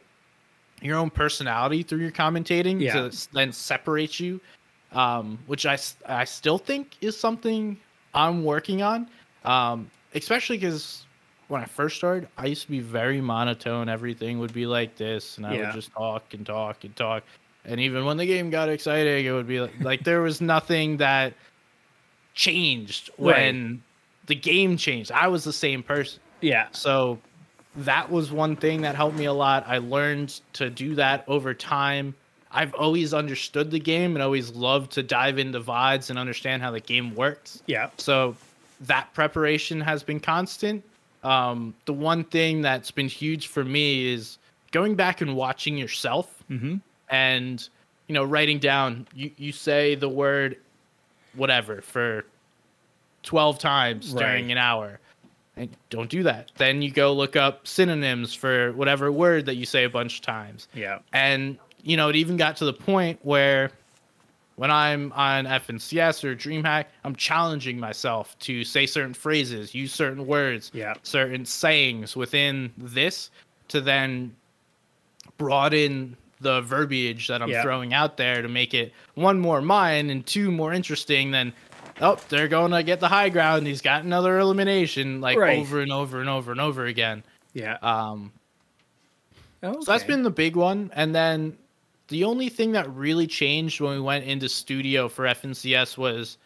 [0.82, 3.08] your own personality through your commentating Yeah.
[3.08, 4.40] to then separate you
[4.92, 5.76] um, which I,
[6.06, 7.76] I still think is something
[8.14, 9.08] i'm working on
[9.44, 11.04] um, especially because
[11.54, 15.36] when i first started i used to be very monotone everything would be like this
[15.38, 15.66] and i Yeah.
[15.66, 17.22] would just talk and talk and talk
[17.64, 20.96] and even when the game got exciting it would be like, like there was nothing
[20.98, 21.32] that
[22.34, 23.36] changed Right.
[23.36, 23.82] when
[24.26, 25.12] the game changed.
[25.12, 26.20] I was the same person.
[26.40, 26.68] Yeah.
[26.72, 27.18] So
[27.76, 29.64] that was one thing that helped me a lot.
[29.68, 32.14] I learned to do that over time.
[32.50, 36.70] I've always understood the game and always loved to dive into VODs and understand how
[36.70, 37.62] the game works.
[37.66, 37.90] Yeah.
[37.98, 38.34] So
[38.82, 40.82] that preparation has been constant.
[41.24, 44.38] Um, the one thing that's been huge for me is
[44.72, 46.76] going back and watching yourself Mm-hmm.
[47.08, 47.68] and
[48.06, 50.58] you know writing down you, you say the word
[51.34, 52.26] whatever for
[53.22, 55.00] 12 times during an hour
[55.56, 59.64] and don't do that then you go look up synonyms for whatever word that you
[59.64, 60.98] say a bunch of times Yeah.
[61.14, 63.70] and you know it even got to the point where
[64.56, 70.26] when i'm on fncs or dreamhack i'm challenging myself to say certain phrases use certain
[70.26, 70.94] words Yeah.
[71.02, 73.30] certain sayings within this
[73.68, 74.34] to then
[75.38, 77.62] broaden the verbiage that i'm Yeah.
[77.62, 81.52] throwing out there to make it one more mine and two more interesting than
[82.00, 85.58] oh they're going to get the high ground he's got another elimination like Right.
[85.58, 87.22] over and over and over and over again
[87.54, 87.78] Yeah.
[87.82, 88.32] um
[89.62, 89.76] okay.
[89.80, 90.90] so that's been the big one.
[90.94, 91.56] And then
[92.08, 96.38] the only thing that really changed when we went into studio for FNCS was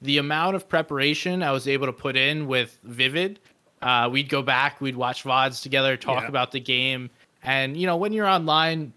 [0.00, 3.40] the amount of preparation I was able to put in with Vivid.
[3.80, 6.28] Uh, we'd go back, we'd watch VODs together, talk Yeah.
[6.28, 7.10] about the game.
[7.42, 8.92] And, you know, when you're online,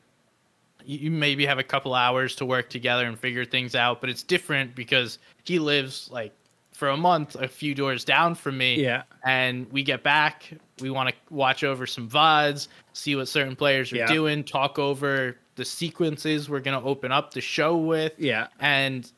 [0.85, 4.21] you, maybe have a couple hours to work together and figure things out, but it's
[4.21, 6.31] different because he lives like
[6.71, 9.03] for a month a few doors down from me Yeah.
[9.23, 10.51] and we get back.
[10.81, 14.07] We want to watch over some VODs, see what certain players are Yeah.
[14.07, 18.13] doing, talk over the sequences we're going to open up the show with.
[18.17, 18.47] Yeah.
[18.59, 19.09] And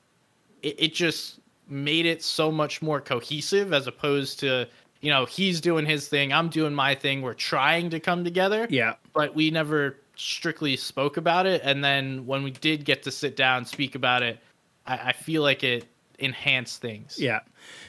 [0.62, 4.68] it, it just made it so much more cohesive as opposed to,
[5.02, 7.22] you know, he's doing his thing, I'm doing my thing.
[7.22, 8.94] We're trying to come together, Yeah.
[9.14, 11.62] but we never strictly spoke about it.
[11.64, 14.40] And then when we did get to sit down and speak about it,
[14.86, 15.86] I, I feel like it
[16.20, 17.20] enhanced things.
[17.20, 17.42] Yeah.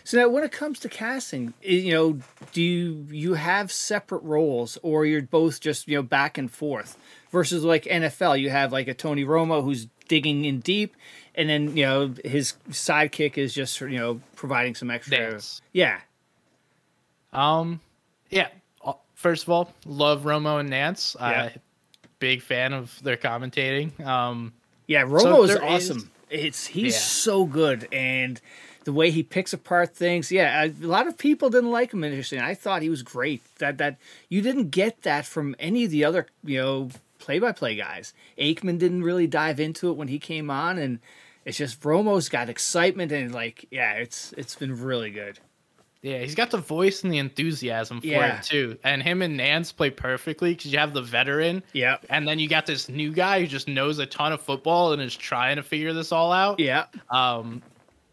[0.05, 2.19] So now, when it comes to casting, you know,
[2.53, 6.99] do you, you have separate roles, or you're both just you know back and forth?
[7.31, 10.95] Versus like NFL, you have like a Tony Romo who's digging in deep,
[11.35, 15.19] and then you know his sidekick is just you know providing some extra.
[15.19, 15.61] Nantz.
[15.73, 16.01] Yeah.
[17.33, 17.81] Um,
[18.31, 18.49] yeah.
[18.85, 21.17] Uh, First of all, love Romo and Nantz.
[21.19, 21.45] Yeah.
[21.45, 21.51] Uh,
[22.19, 23.99] big fan of their commentating.
[24.05, 24.53] Um,
[24.87, 26.11] Yeah, Romo is there awesome.
[26.31, 26.99] It's he's Yeah.
[27.01, 28.41] so good, and
[28.85, 30.33] the way he picks apart things.
[30.33, 32.41] Yeah, a lot of people didn't like him initially.
[32.41, 33.43] I thought he was great.
[33.59, 33.97] That that
[34.31, 38.15] you didn't get that from any of the other you know play-by-play guys.
[38.39, 40.99] Aikman didn't really dive into it when he came on, and
[41.45, 45.39] it's just Romo's got excitement and like yeah, it's it's been really good.
[46.03, 48.39] yeah, he's got the voice and the enthusiasm for Yeah.
[48.39, 48.79] it too.
[48.85, 52.49] And him and Nantz play perfectly because you have the veteran, Yeah, and then you
[52.49, 55.63] got this new guy who just knows a ton of football and is trying to
[55.63, 56.61] figure this all out.
[56.61, 57.63] yeah, Um,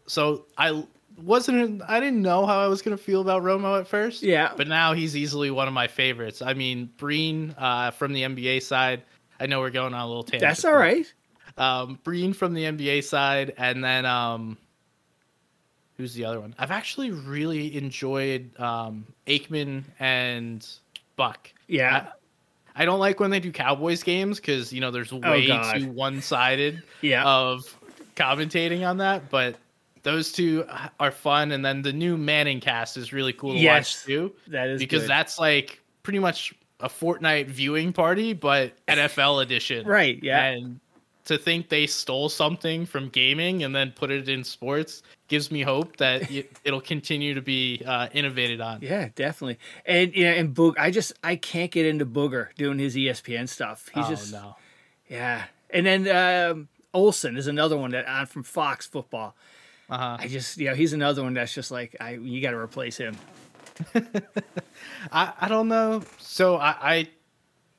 [0.06, 0.84] so I
[1.22, 4.22] wasn't, I didn't know how I was gonna feel about Romo at first.
[4.22, 4.52] Yeah.
[4.56, 6.42] but now he's easily one of my favorites.
[6.42, 9.02] I mean, Breen uh, from the NBA side.
[9.38, 10.48] I know we're going on a little tangent.
[10.48, 11.12] that's all right.
[11.58, 14.56] um, Breen from the NBA side, and then um,
[15.96, 16.54] who's the other one?
[16.58, 20.66] I've actually really enjoyed um, Aikman and
[21.16, 21.50] Buck.
[21.68, 22.08] Yeah,
[22.74, 25.88] I don't like when they do Cowboys games because you know there's way Oh, too
[25.90, 27.74] one sided yeah, of
[28.16, 29.56] commentating on that, but
[30.06, 30.64] those two
[31.00, 31.50] are fun.
[31.50, 34.78] And then the new Manning cast is really cool to Yes, watch too that is
[34.78, 35.10] because good.
[35.10, 39.84] that's like pretty much a Fortnite viewing party, but NFL edition.
[39.84, 40.18] right.
[40.22, 40.78] Yeah, And
[41.24, 45.60] to think they stole something from gaming and then put it in sports gives me
[45.62, 48.78] hope that it, it'll continue to be uh, innovated on.
[48.82, 49.58] Yeah, definitely.
[49.86, 53.90] And yeah, and Boog, I just I can't get into Booger doing his ESPN stuff.
[53.92, 54.54] He's oh just no.
[55.10, 55.46] yeah.
[55.70, 56.06] And then
[56.52, 59.34] um, Olsen is another one that on from Fox Football.
[59.88, 60.16] Uh-huh.
[60.18, 62.96] I just you know he's another one that's just like I you got to replace
[62.96, 63.16] him.
[65.12, 66.02] I, I don't know.
[66.18, 67.08] So I, I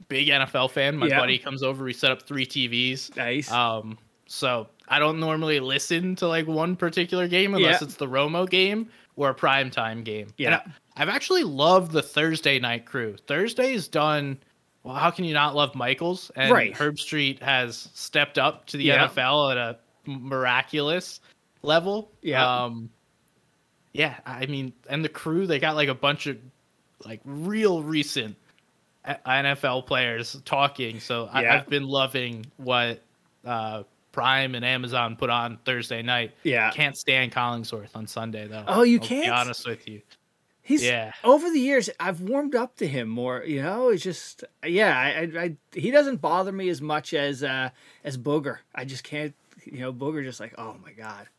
[0.08, 0.98] big NFL fan.
[0.98, 1.20] My Yeah.
[1.20, 1.84] buddy comes over.
[1.84, 3.16] We set up three TVs.
[3.16, 3.52] Nice.
[3.52, 7.86] Um, so I don't normally listen to like one particular game unless Yeah.
[7.88, 10.28] it's the Romo game or a primetime game.
[10.28, 10.62] And Yeah.
[10.96, 13.16] I, have actually loved the Thursday night crew.
[13.28, 14.38] Thursday's done.
[14.84, 16.32] Well, how can you not love Michaels?
[16.36, 16.74] And Right.
[16.74, 19.08] Herbstreit has stepped up to the Yeah.
[19.08, 21.20] NFL at a miraculous
[21.68, 22.12] level.
[22.22, 22.64] Yeah.
[22.64, 22.90] Um,
[23.94, 26.38] yeah, I mean, and the crew, they got like a bunch of
[27.06, 28.36] like real recent
[29.06, 31.00] NFL players talking.
[31.00, 31.56] So I, Yeah.
[31.56, 33.02] I've been loving what
[33.46, 36.34] uh, Prime and Amazon put on Thursday night.
[36.44, 36.72] Yeah.
[36.72, 38.64] Can't stand Collinsworth on Sunday though.
[38.68, 39.26] Oh, you I'll can't?
[39.26, 40.02] Be honest with you.
[40.62, 41.14] He's yeah.
[41.24, 43.42] over the years I've warmed up to him more.
[43.44, 45.00] You know, it's just yeah.
[45.00, 47.70] I, I, I he doesn't bother me as much as uh
[48.04, 48.58] as Booger.
[48.76, 49.34] I just can't.
[49.64, 51.30] You know, Booger just like oh my god.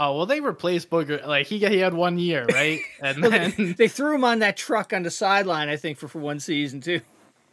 [0.00, 1.24] Oh well, they replaced Booger.
[1.26, 2.80] Like he he had one year, right?
[3.02, 6.18] And then They threw him on that truck on the sideline, I think, for, for
[6.18, 7.00] one season too.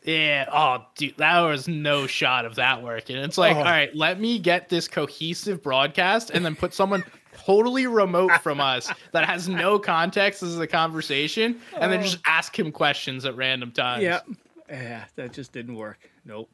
[0.03, 3.17] yeah, oh dude, that was no shot of that working.
[3.17, 3.59] It's like, Oh.
[3.59, 7.03] all right, let me get this cohesive broadcast, and then put someone
[7.35, 12.03] totally remote from us that has no context as a conversation, and then oh.
[12.03, 14.03] just ask him questions at random times.
[14.03, 14.21] Yeah.
[14.69, 16.09] Yeah, that just didn't work.
[16.25, 16.49] Nope.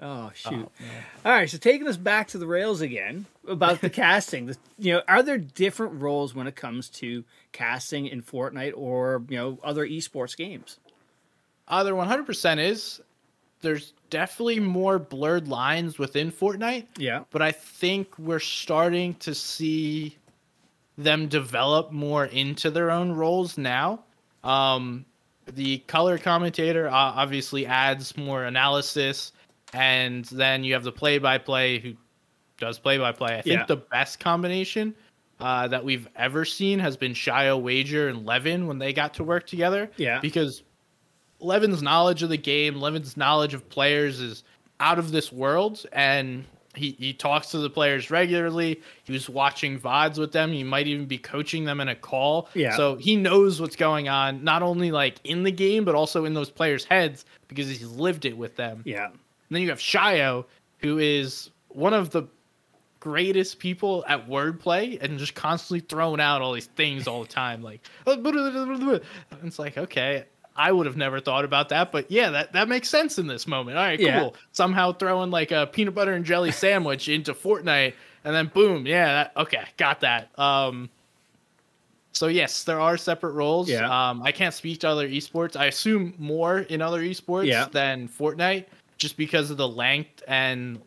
[0.00, 0.68] Oh shoot.
[1.24, 4.46] All right, so taking us back to the rails again about the casting.
[4.46, 9.22] The, you know, are there different roles when it comes to casting in Fortnite or
[9.28, 10.78] you know other esports games?
[11.66, 13.00] Uh, there 100% is.
[13.60, 16.86] There's definitely more blurred lines within Fortnite.
[16.96, 17.24] Yeah.
[17.30, 20.16] but I think we're starting to see
[20.96, 24.04] them develop more into their own roles now.
[24.44, 25.04] Um,
[25.54, 29.32] the color commentator uh, obviously adds more analysis,
[29.72, 31.94] and then you have the play-by-play who
[32.58, 33.38] does play-by-play.
[33.38, 33.66] I think Yeah.
[33.66, 34.94] the best combination
[35.40, 39.24] uh, that we've ever seen has been Shio Wager and Levin when they got to
[39.24, 39.90] work together.
[39.96, 40.18] Yeah.
[40.20, 40.62] because
[41.40, 44.42] Levin's knowledge of the game, Levin's knowledge of players is
[44.80, 48.80] out of this world, and he, he talks to the players regularly.
[49.04, 50.50] He was watching VODs with them.
[50.52, 52.48] He might even be coaching them in a call.
[52.54, 52.76] Yeah.
[52.76, 56.34] So he knows what's going on, not only like in the game, but also in
[56.34, 58.82] those players' heads because he's lived it with them.
[58.84, 59.10] Yeah.
[59.48, 60.44] And then you have Shio,
[60.78, 62.24] who is one of the
[63.00, 67.62] greatest people at wordplay and just constantly throwing out all these things all the time.
[67.62, 70.24] Like, it's like, okay,
[70.56, 73.46] I would have never thought about that, but yeah, that, that makes sense in this
[73.46, 73.76] moment.
[73.78, 74.20] All right, Yeah.
[74.20, 74.34] cool.
[74.52, 79.06] Somehow throwing like a peanut butter and jelly sandwich into Fortnite, and then boom, yeah,
[79.06, 80.36] that, okay, got that.
[80.38, 80.90] Um,
[82.12, 83.70] so yes, there are separate roles.
[83.70, 84.10] Yeah.
[84.10, 85.54] Um, I can't speak to other esports.
[85.54, 87.68] I assume more in other esports Yeah.
[87.70, 88.64] than Fortnite,
[88.98, 90.80] just because of the length and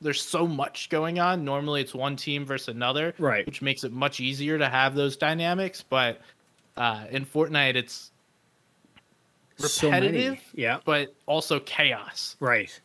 [0.00, 1.44] there's so much going on.
[1.44, 3.44] Normally, it's one team versus another, Right.
[3.44, 5.82] Which makes it much easier to have those dynamics.
[5.88, 6.20] But
[6.76, 8.12] uh, in Fortnite, it's
[9.58, 10.78] So repetitive, Yeah.
[10.84, 12.36] but also chaos.
[12.38, 12.78] Right.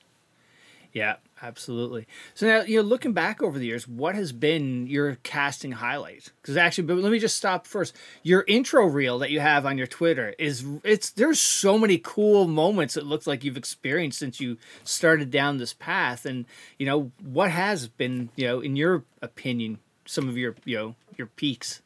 [0.93, 2.07] Yeah, absolutely.
[2.33, 6.29] So now, you know, looking back over the years, what has been your casting highlight?
[6.41, 7.95] Because actually, but let me just stop first.
[8.23, 12.47] Your intro reel that you have on your Twitter is it's there's so many cool
[12.47, 16.25] moments it looks like you've experienced since you started down this path.
[16.25, 16.45] And
[16.77, 20.95] you know, what has been, you know, in your opinion, some of your, you know,
[21.17, 21.81] your peaks?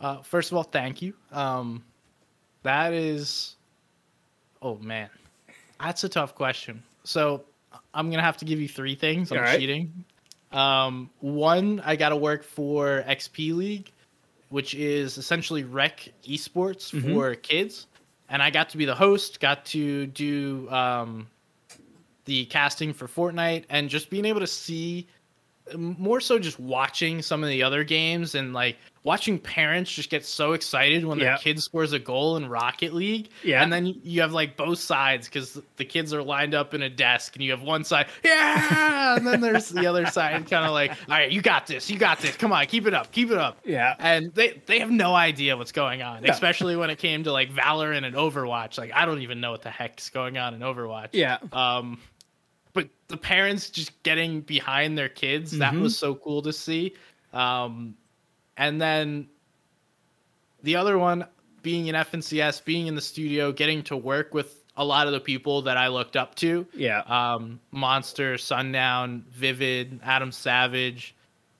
[0.00, 1.14] Uh, first of all, thank you.
[1.32, 1.84] Um,
[2.62, 3.56] that is,
[4.62, 5.10] oh man,
[5.80, 6.82] that's a tough question.
[7.04, 7.44] So
[7.98, 9.32] I'm gonna have to give you three things.
[9.32, 9.58] I'm right.
[9.58, 10.04] cheating.
[10.52, 13.92] Um, one, I got to work for XP League,
[14.50, 17.12] which is essentially rec esports Mm-hmm.
[17.12, 17.86] for kids,
[18.30, 19.40] and I got to be the host.
[19.40, 21.26] Got to do um,
[22.24, 25.06] the casting for Fortnite, and just being able to see
[25.76, 30.24] more so just watching some of the other games and like watching parents just get
[30.26, 33.30] so excited when their kid scores a goal in Rocket League.
[33.42, 33.62] Yeah.
[33.62, 36.90] And then you have like both sides because the kids are lined up in a
[36.90, 39.16] desk and you have one side, yeah.
[39.16, 41.88] And then there's the other side kind of like, all right, you got this.
[41.90, 42.36] You got this.
[42.36, 43.10] Come on, keep it up.
[43.12, 43.58] Keep it up.
[43.64, 43.94] Yeah.
[43.98, 46.32] And they, they have no idea what's going on, Yeah.
[46.32, 48.76] especially when it came to like Valorant and Overwatch.
[48.76, 51.10] Like, I don't even know what the heck's going on in Overwatch.
[51.12, 51.38] Yeah.
[51.52, 51.98] Um,
[52.78, 55.80] but the parents just getting behind their kids that Mhm.
[55.80, 56.94] was so cool to see.
[57.32, 57.96] Um,
[58.56, 59.26] and then
[60.62, 61.26] the other one
[61.62, 65.18] being in FNCS, being in the studio, getting to work with a lot of the
[65.18, 66.68] people that I looked up to.
[66.72, 67.00] Yeah.
[67.00, 71.16] Um, Monster, Sundown, Vivid, Adam Savage.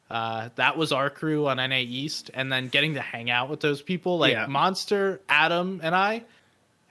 [0.09, 3.59] Uh, that was our crew on NA East, and then getting to hang out with
[3.59, 4.47] those people like Yeah.
[4.47, 6.23] Monster, Adam, and I,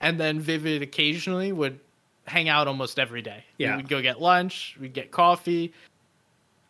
[0.02, 1.80] and then Vivid occasionally would
[2.28, 3.44] hang out almost every day.
[3.58, 3.72] Yeah.
[3.72, 5.72] we would go get lunch, we'd get coffee,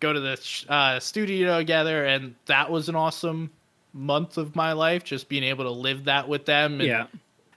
[0.00, 3.50] go to the sh- uh, studio together, and that was an awesome
[3.92, 5.04] month of my life.
[5.04, 7.06] Just being able to live that with them, and Yeah.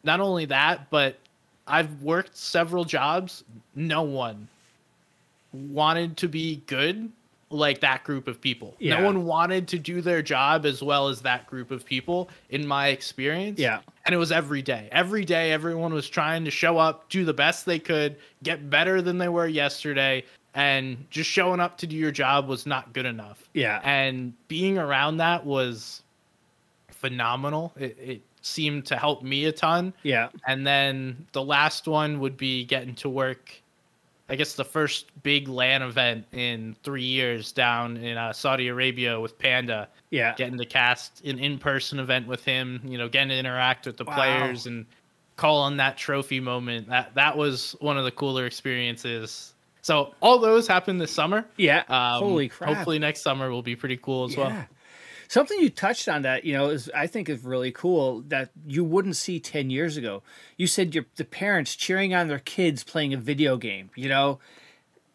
[0.03, 1.17] not only that, but
[1.67, 3.43] I've worked several jobs.
[3.75, 4.47] No one
[5.53, 7.11] wanted to be good
[7.51, 8.75] like that group of people.
[8.79, 8.99] Yeah.
[8.99, 12.65] No one wanted to do their job as well as that group of people, in
[12.65, 13.59] my experience.
[13.59, 13.79] Yeah.
[14.05, 14.89] And it was every day.
[14.91, 19.01] Every day, everyone was trying to show up, do the best they could, get better
[19.01, 20.23] than they were yesterday.
[20.53, 23.47] And just showing up to do your job was not good enough.
[23.53, 23.79] Yeah.
[23.83, 26.01] And being around that was
[26.89, 27.71] phenomenal.
[27.77, 29.93] It, it seemed to help me a ton.
[30.03, 30.29] Yeah.
[30.47, 33.60] And then the last one would be getting to work,
[34.31, 39.19] I guess the first big LAN event in three years down in uh, Saudi Arabia
[39.19, 39.89] with Panda.
[40.09, 40.33] Yeah.
[40.35, 43.97] Getting to cast an in person event with him, you know, getting to interact with
[43.97, 44.15] the Wow.
[44.15, 44.85] players and
[45.35, 46.87] call on that trophy moment.
[46.87, 49.53] That that was one of the cooler experiences.
[49.81, 51.45] So all those happened this summer.
[51.57, 51.83] Yeah.
[51.89, 52.73] Um, Holy crap.
[52.73, 54.65] Hopefully next summer will be pretty cool as well.
[55.31, 58.83] Something you touched on that you know is I think is really cool that you
[58.83, 60.23] wouldn't see ten years ago.
[60.57, 63.91] You said your the parents cheering on their kids playing a video game.
[63.95, 64.39] You know,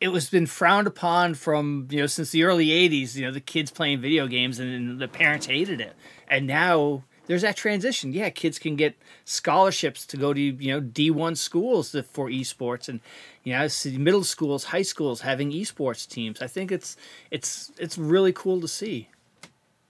[0.00, 3.14] it was been frowned upon from you know since the early '80s.
[3.14, 5.94] You know, the kids playing video games and, and the parents hated it,
[6.28, 8.14] and now there's that transition.
[8.14, 8.96] Yeah, kids can get
[9.26, 13.00] scholarships to go to you know D1 schools for esports, and
[13.44, 13.68] you know
[14.02, 16.40] middle schools, high schools having esports teams.
[16.40, 16.96] I think it's
[17.30, 19.10] it's it's really cool to see.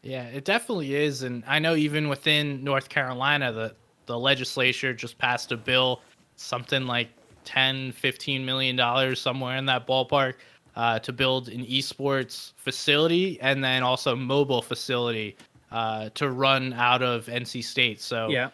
[0.07, 3.75] Yeah, it definitely is, and I know even within North Carolina, the
[4.07, 6.01] the legislature just passed a bill,
[6.37, 7.09] something like
[7.45, 10.35] 10, 15 million dollars, somewhere in that ballpark.
[10.77, 15.35] Uh, to build an esports facility and then also mobile facility
[15.73, 17.99] uh, to run out of NC State.
[17.99, 18.51] So Yeah,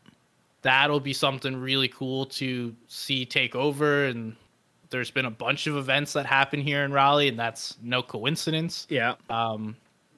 [0.63, 4.05] that'll be something really cool to see take over.
[4.05, 4.37] And
[4.91, 8.87] there's been a bunch of events that happen here in Raleigh, and that's no coincidence.
[8.89, 9.77] yeah, Um,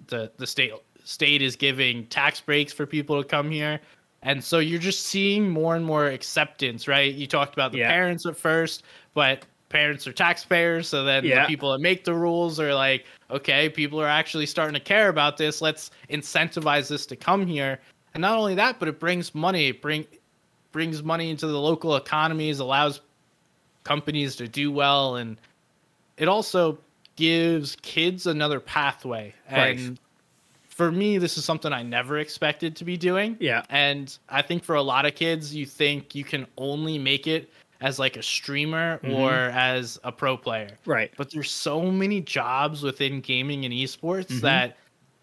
[0.08, 0.72] the the state
[1.04, 3.80] state is giving tax breaks for people to come here.
[4.22, 7.14] And so you're just seeing more and more acceptance, right?
[7.14, 7.90] You talked about the Yeah.
[7.90, 8.82] parents at first,
[9.12, 10.88] but parents are taxpayers.
[10.88, 11.42] So then Yeah.
[11.42, 15.08] the people that make the rules are like, okay, people are actually starting to care
[15.08, 15.60] about this.
[15.60, 17.80] Let's incentivize this to come here.
[18.14, 19.68] And not only that, but it brings money.
[19.68, 20.06] It bring
[20.72, 23.00] brings money into the local economies, allows
[23.84, 25.38] companies to do well, and
[26.16, 26.78] it also
[27.16, 29.32] gives kids another pathway.
[29.52, 29.78] Right.
[29.78, 30.00] And
[30.74, 33.36] for me, this is something I never expected to be doing.
[33.38, 33.62] Yeah.
[33.70, 37.48] And I think for a lot of kids, you think you can only make it
[37.80, 39.14] as like a streamer Mm-hmm.
[39.14, 40.70] or as a pro player.
[40.84, 41.12] right.
[41.16, 44.40] But there's so many jobs within gaming and esports Mm-hmm.
[44.40, 44.76] that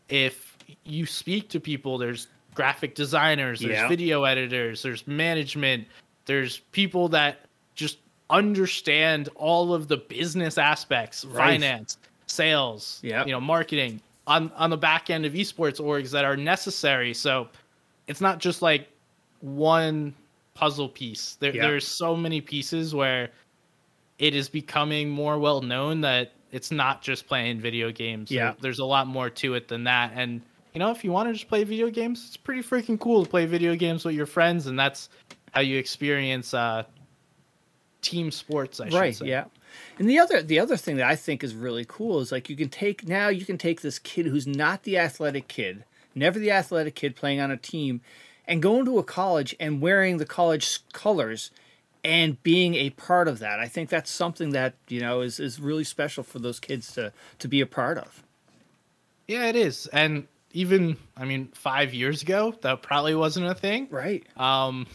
[0.08, 3.90] if you speak to people, there's graphic designers, there's Yeah.
[3.90, 5.86] video editors, there's management,
[6.28, 7.42] there's people that
[7.76, 7.98] just
[8.30, 11.60] understand all of the business aspects, Right.
[11.60, 11.98] finance,
[12.28, 13.28] sales, Yep.
[13.28, 17.14] you know, marketing on on the back end of esports orgs that are necessary.
[17.14, 17.50] So
[18.08, 18.88] it's not just like
[19.42, 20.14] one
[20.54, 21.36] puzzle piece.
[21.40, 21.64] There, Yeah.
[21.64, 23.30] There's so many pieces where
[24.20, 28.30] it is becoming more well known that it's not just playing video games.
[28.30, 28.54] Yeah.
[28.62, 30.12] there's a lot more to it than that.
[30.16, 30.42] And
[30.74, 33.30] you know, if you want to just play video games, it's pretty freaking cool to
[33.30, 35.10] play video games with your friends, and that's
[35.52, 36.84] how you experience uh,
[38.02, 38.80] team sports.
[38.80, 39.26] I should right say.
[39.28, 39.46] yeah
[40.00, 42.56] and the other the other thing that i think is really cool is like you
[42.56, 45.84] can take now you can take this kid who's not the athletic kid
[46.16, 48.02] never the athletic kid playing on a team
[48.48, 51.52] and go into a college and wearing the college colors
[52.04, 55.60] and being a part of that i think that's something that you know is, is
[55.60, 58.24] really special for those kids to to be a part of
[59.28, 59.88] Yeah, it is.
[59.88, 63.88] And even, I mean, five years ago, that probably wasn't a thing.
[63.90, 64.88] right Um,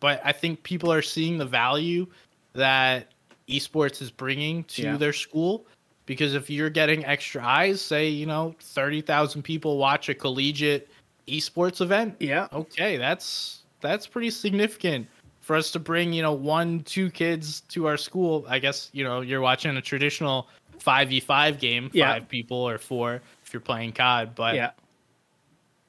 [0.00, 2.06] but I think people are seeing the value
[2.54, 3.12] that
[3.48, 4.96] esports is bringing to Yeah.
[4.96, 5.66] their school.
[6.06, 10.88] Because if you're getting extra eyes, say, you know, 30,000 people watch a collegiate
[11.26, 15.06] esports event, yeah okay, that's that's pretty significant
[15.40, 18.44] for us to bring, you know, one, two kids to our school.
[18.48, 22.12] I guess, you know, you're watching a traditional 5v5 game, Yeah.
[22.14, 24.70] five people or four if you're playing COD, but yeah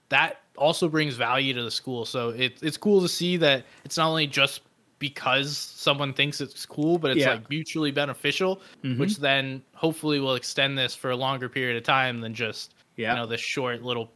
[0.09, 2.05] that also brings value to the school.
[2.05, 4.61] So it, it's cool to see that it's not only just
[4.99, 7.31] because someone thinks it's cool, but it's Yeah.
[7.33, 8.97] like mutually beneficial, Mhm.
[8.97, 13.11] which then hopefully will extend this for a longer period of time than just Yeah.
[13.13, 14.11] you know this short little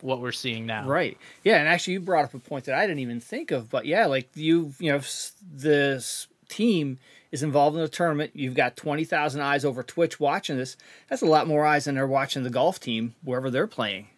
[0.00, 0.86] what we're seeing now.
[0.86, 1.18] Right.
[1.42, 3.68] Yeah, and actually, you brought up a point that I didn't even think of.
[3.68, 5.00] But yeah, like you, you know,
[5.42, 6.98] this team
[7.32, 8.30] is involved in a tournament.
[8.34, 10.76] You've got twenty thousand eyes over Twitch watching this.
[11.08, 14.08] That's a lot more eyes than they're watching the golf team wherever they're playing.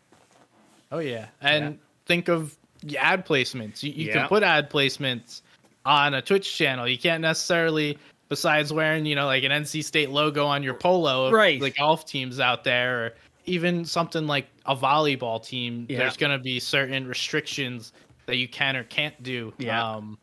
[0.93, 1.81] Oh yeah, and Yeah.
[2.07, 3.83] think of the ad placements.
[3.83, 4.13] You, you Yeah.
[4.15, 5.41] can put ad placements
[5.85, 6.87] on a Twitch channel.
[6.89, 11.31] You can't necessarily, besides wearing you know like an NC State logo on your polo,
[11.31, 11.61] Right.
[11.61, 13.15] The golf teams out there, or
[13.47, 15.87] even something like a volleyball team.
[15.89, 15.99] Yeah.
[15.99, 17.93] There's going to be certain restrictions
[18.27, 19.53] that you can or can't do.
[19.59, 19.83] Yeah.
[19.95, 20.19] Um,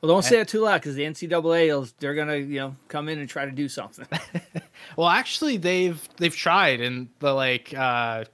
[0.00, 3.18] Well, don't say it too loud because the NCAA, they're gonna, you know, come in
[3.18, 4.06] and try to do something.
[4.96, 8.24] well, actually, they've they've tried, and the like uh,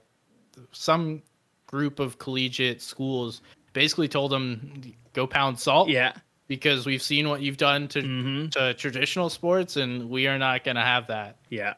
[0.73, 1.21] some
[1.67, 3.41] group of collegiate schools
[3.71, 4.81] basically told them
[5.13, 5.87] go pound salt.
[5.89, 6.11] yeah.
[6.51, 8.51] Because we've seen what you've done to Mhm.
[8.51, 11.37] to traditional sports, and we are not going to have that.
[11.49, 11.75] Yeah.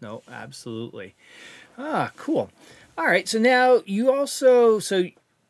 [0.00, 1.16] No, absolutely.
[1.76, 2.48] Ah, cool.
[2.96, 3.26] All right.
[3.28, 5.06] So now you also so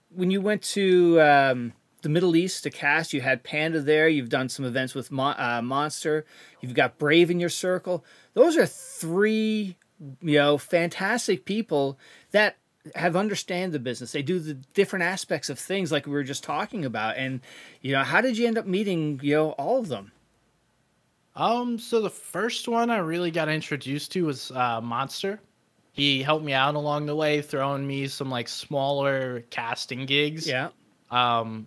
[0.08, 4.08] when you went to um, the Middle East to cast, you had Panda there.
[4.08, 6.24] You've done some events with Mon- uh, Monster.
[6.62, 8.04] You've got Brave in your circle.
[8.32, 9.76] Those are three,
[10.22, 11.98] you know, fantastic people
[12.30, 12.56] that
[12.94, 14.12] have understand the business.
[14.12, 17.16] They do the different aspects of things like we were just talking about.
[17.16, 17.40] And
[17.80, 20.12] you know, how did you end up meeting, you know, all of them?
[21.34, 25.40] Um, so the first one I really got introduced to was uh, Monster.
[25.92, 30.46] he helped me out along the way, throwing me some like smaller casting gigs.
[30.46, 30.68] Yeah.
[31.10, 31.66] Um,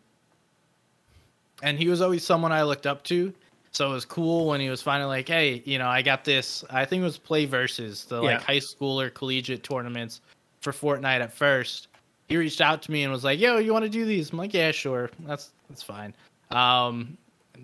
[1.63, 3.33] and he was always someone I looked up to.
[3.71, 6.63] So it was cool when he was finally like, "Hey, you know, I got this."
[6.69, 10.21] I think it was PlayVS, the like high school or collegiate tournaments
[10.65, 11.87] for Fortnite at first.
[12.27, 14.37] He reached out to me and was like, "Yo, you want to do these?" I'm
[14.37, 15.11] like, "Yeah, sure.
[15.19, 16.13] That's that's fine."
[16.49, 17.17] Um,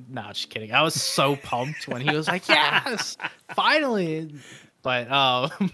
[0.08, 0.72] no, just kidding.
[0.72, 3.18] I was so pumped when he was like, "Yes,
[3.56, 4.34] finally!"
[4.84, 5.72] But um,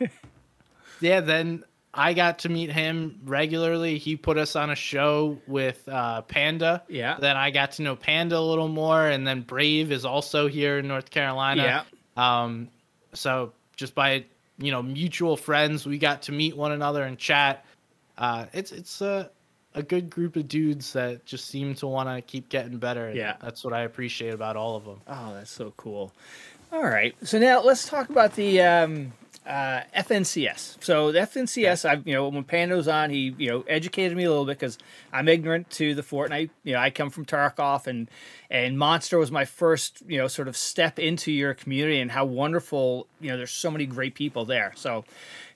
[1.00, 3.98] yeah, then I got to meet him regularly.
[3.98, 6.82] He put us on a show with uh, Panda.
[6.88, 7.16] Yeah.
[7.20, 10.78] Then I got to know Panda a little more, and then Brave is also here
[10.78, 11.62] in North Carolina.
[12.16, 12.42] Yeah.
[12.42, 12.68] Um,
[13.12, 14.24] so just by
[14.58, 17.64] you know mutual friends, we got to meet one another and chat.
[18.16, 19.30] Uh, it's it's a
[19.74, 23.12] a good group of dudes that just seem to want to keep getting better.
[23.14, 23.36] Yeah.
[23.40, 25.00] that's what I appreciate about all of them.
[25.06, 26.12] Oh, that's so cool.
[26.72, 27.14] All right.
[27.22, 29.12] So now let's talk about the um,
[29.48, 30.76] uh, FNCS.
[30.84, 34.28] So the FNCS, I've you know when Panda's on, he you know educated me a
[34.30, 34.76] little bit because
[35.10, 36.50] I'm ignorant to the Fortnite.
[36.64, 38.10] You know, I come from Tarkov, and
[38.50, 42.26] and Monster was my first you know sort of step into your community and how
[42.26, 43.06] wonderful.
[43.20, 44.72] You know, there's so many great people there.
[44.76, 45.06] So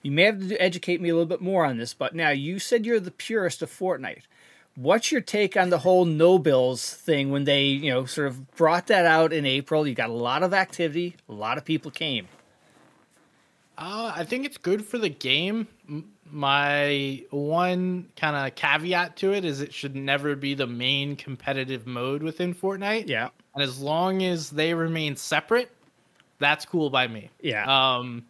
[0.01, 1.93] you may have to educate me a little bit more on this.
[1.93, 4.23] But now you said you're the purist of Fortnite.
[4.75, 8.57] What's your take on the whole no builds thing when they, you know, sort of
[8.57, 9.87] brought that out in April?
[9.87, 12.27] You got a lot of activity, a lot of people came.
[13.85, 15.67] Uh, I think it's good for the game.
[16.31, 21.87] My one kind of caveat to it is it should never be the main competitive
[21.87, 23.09] mode within Fortnite.
[23.09, 23.29] Yeah.
[23.55, 25.71] And as long as they remain separate,
[26.39, 27.29] that's cool by me.
[27.41, 27.65] Yeah.
[27.97, 28.25] Um,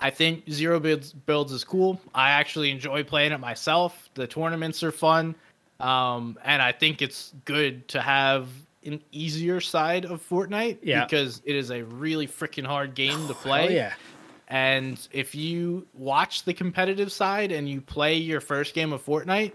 [0.00, 2.00] I think zero builds builds is cool.
[2.14, 4.10] I actually enjoy playing it myself.
[4.14, 5.34] The tournaments are fun,
[5.80, 8.48] um, and I think it's good to have
[8.84, 11.04] an easier side of Fortnite Yeah.
[11.06, 13.74] because it is a really freaking hard game to Oh play.
[13.76, 13.94] yeah.
[14.48, 19.52] And if you watch the competitive side and you play your first game of Fortnite,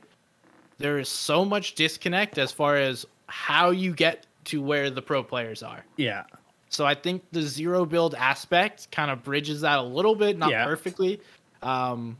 [0.77, 5.21] there is so much disconnect as far as how you get to where the pro
[5.23, 5.85] players are.
[5.97, 6.23] Yeah.
[6.69, 10.49] So I think the zero build aspect kind of bridges that a little bit, not
[10.51, 10.65] Yeah.
[10.65, 11.19] perfectly.
[11.61, 12.17] Um,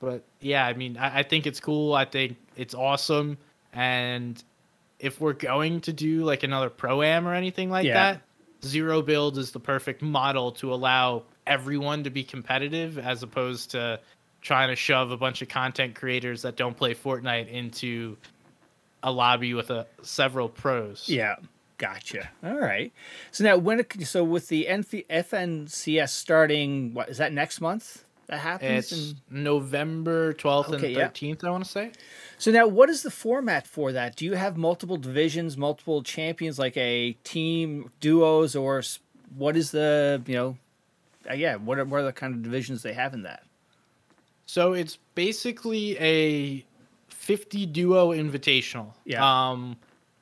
[0.00, 1.94] but yeah, I mean, I, I think it's cool.
[1.94, 3.38] I think it's awesome.
[3.72, 4.42] And
[4.98, 7.94] if we're going to do like another pro am or anything like Yeah.
[8.12, 8.22] that,
[8.64, 14.00] zero build is the perfect model to allow everyone to be competitive as opposed to
[14.42, 18.16] trying to shove a bunch of content creators that don't play Fortnite into
[19.02, 21.08] a lobby with a several pros.
[21.08, 21.36] Yeah.
[21.78, 22.30] Gotcha.
[22.42, 22.90] All right.
[23.32, 28.04] So now when it, so with the NF FNCS starting, what is that next month?
[28.28, 28.90] That happens.
[28.92, 31.08] It's And- November 12th Okay, and yeah.
[31.08, 31.92] 13th, I want to say.
[32.38, 34.16] so now what is the format for that?
[34.16, 38.82] Do you have multiple divisions, multiple champions, like a team, duos, or
[39.36, 40.56] what is the you know?
[41.28, 41.56] Uh, yeah.
[41.56, 43.44] What are, what are the kind of divisions they have in that?
[44.46, 46.64] So it's basically a
[47.08, 48.92] 50 duo invitational.
[49.04, 49.24] Yeah.
[49.24, 49.76] Um,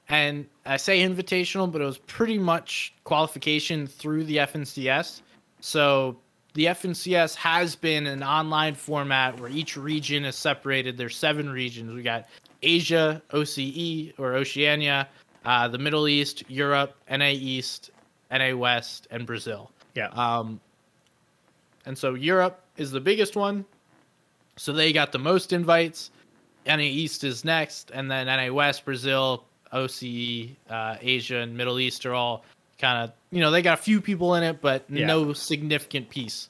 [0.08, 5.22] and I say invitational, but it was pretty much qualification through the FNCS.
[5.60, 6.16] So
[6.54, 10.96] the FNCS has been an online format where each region is separated.
[10.96, 11.92] There's seven regions.
[11.92, 12.26] We got
[12.62, 15.08] Asia, OCE or Oceania,
[15.44, 17.90] uh, the Middle East, Europe, NA East,
[18.30, 19.70] NA West, and Brazil.
[19.94, 20.08] Yeah.
[20.08, 20.60] Um,
[21.86, 23.64] and so Europe is the biggest one.
[24.56, 26.10] So they got the most invites.
[26.66, 32.06] NA East is next, and then NA West, Brazil, OCE, uh, Asia, and Middle East
[32.06, 32.44] are all
[32.78, 35.06] kind of you know they got a few people in it, but Yeah.
[35.06, 36.48] no significant piece.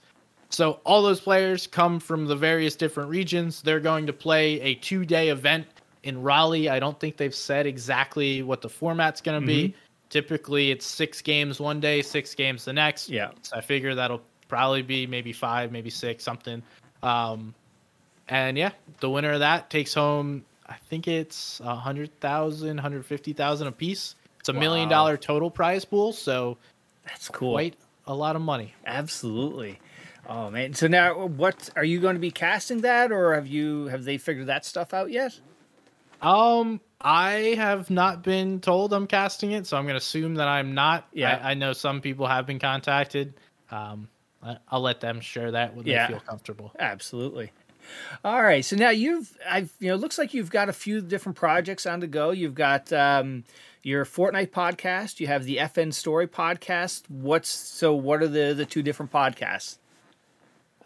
[0.51, 3.61] So all those players come from the various different regions.
[3.63, 5.67] They're going to play a two-day event
[6.05, 6.69] in Raleigh.
[6.69, 9.75] I don't think they've said exactly what the format's going to be.
[10.11, 13.09] Typically, it's six games one day, six games the next.
[13.09, 13.31] Yeah.
[13.43, 14.23] So I figure that'll
[14.55, 16.63] probably be maybe five, maybe six, something.
[17.03, 17.55] Um,
[18.29, 23.05] and yeah, the winner of that takes home, I think it's a hundred thousand, hundred
[23.05, 24.15] fifty thousand a piece.
[24.39, 26.57] It's a million dollar total prize pool, so
[27.05, 27.55] That's cool.
[27.55, 27.75] quite
[28.07, 28.73] a lot of money.
[28.87, 29.81] Absolutely.
[30.29, 30.73] Oh man.
[30.73, 34.19] So now what are you going to be casting that or have you have they
[34.19, 35.37] figured that stuff out yet?
[36.23, 40.75] Um, I have not been told I'm casting it, so I'm gonna assume that I'm
[40.75, 41.09] not.
[41.13, 41.41] Yeah.
[41.43, 43.35] I, I know some people have been contacted.
[43.73, 44.09] Um,
[44.69, 46.07] I'll let them share that when Yeah.
[46.07, 46.73] they feel comfortable.
[46.79, 47.53] Absolutely.
[48.25, 48.65] All right.
[48.65, 51.85] So now you've I've you know, it looks like you've got a few different projects
[51.87, 52.31] on the go.
[52.31, 53.45] You've got um
[53.83, 57.03] your Fortnite podcast, you have the FN Story podcast.
[57.11, 59.79] What's so what are the the two different podcasts?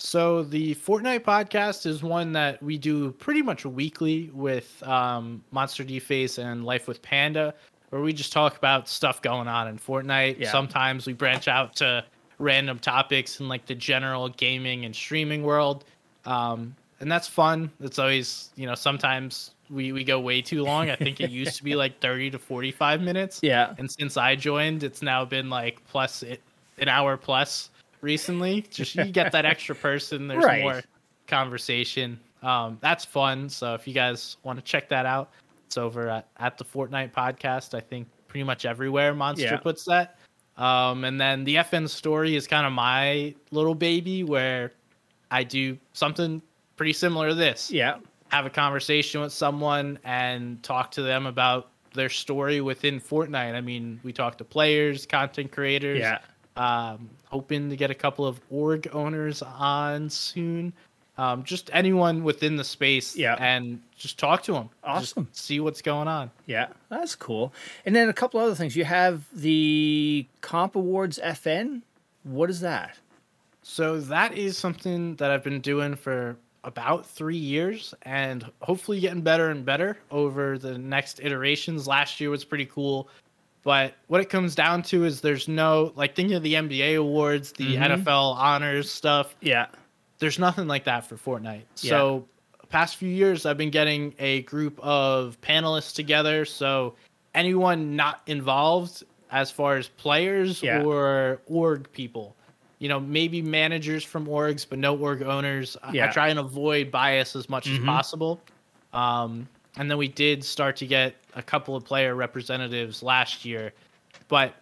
[0.01, 6.39] So the Fortnite podcast is one that we do pretty much weekly with um, MonsterDface
[6.39, 7.53] and Life with Panda,
[7.91, 10.39] where we just talk about stuff going on in Fortnite.
[10.39, 10.53] Yeah.
[10.53, 12.05] Sometimes we branch out to
[12.39, 15.85] random topics in like the general gaming and streaming world.
[16.25, 17.71] Um, and that's fun.
[17.81, 20.91] It's always, you know, sometimes we, we go way too long.
[20.91, 23.41] I think it used to be like 30 to 45 minutes.
[23.43, 23.75] Yeah.
[23.79, 26.41] And since I joined, it's now been like plus it,
[26.79, 27.71] an hour plus
[28.01, 28.63] recently.
[28.71, 30.29] Just you get that extra person.
[30.29, 30.63] There's Right.
[30.63, 30.83] more
[31.27, 32.19] conversation.
[32.43, 33.49] Um, that's fun.
[33.49, 35.31] So if you guys want to check that out,
[35.67, 37.75] it's over at, at the Fortnite podcast.
[37.75, 39.57] I think pretty much everywhere Monster Yeah.
[39.59, 40.18] puts that.
[40.59, 44.73] Um, and then the FN story is kind of my little baby where
[45.31, 46.43] I do something
[46.77, 47.97] pretty similar to this Yeah.
[48.31, 53.55] have a conversation with someone and talk to them about their story within Fortnite.
[53.55, 56.01] I mean, we talk to players, content creators.
[56.01, 56.19] Yeah.
[56.57, 60.73] Um, hoping to get a couple of org owners on soon.
[61.19, 63.17] Um, just anyone within the space.
[63.17, 63.35] Yeah.
[63.41, 64.71] And just talk to them.
[64.85, 65.29] Awesome.
[65.33, 66.31] see what's going on.
[66.47, 67.53] Yeah, that's cool.
[67.85, 68.77] And then a couple other things.
[68.77, 71.83] You have the Comp Awards FN.
[72.23, 72.97] What is that?
[73.63, 79.23] So that is something that I've been doing for about three years and hopefully getting
[79.23, 81.87] better and better over the next iterations.
[81.89, 83.09] Last year was pretty cool.
[83.65, 87.53] But what it comes down to is there's no, like, thinking of the NBA awards,
[87.53, 88.05] the Mhm.
[88.05, 89.67] NFL honors stuff, Yeah.
[90.19, 91.63] There's nothing like that for Fortnite.
[91.75, 92.27] So,
[92.69, 96.45] past few years, I've been getting a group of panelists together.
[96.45, 96.95] So,
[97.35, 100.83] anyone not involved as far as players Yeah.
[100.83, 102.35] or org people,
[102.79, 105.77] you know, maybe managers from orgs, but no org owners.
[105.83, 107.85] I- I try and avoid bias as much as Mhm.
[107.87, 108.41] possible.
[108.93, 109.47] Um,
[109.77, 113.73] and then we did start to get a couple of player representatives last year,
[114.29, 114.55] but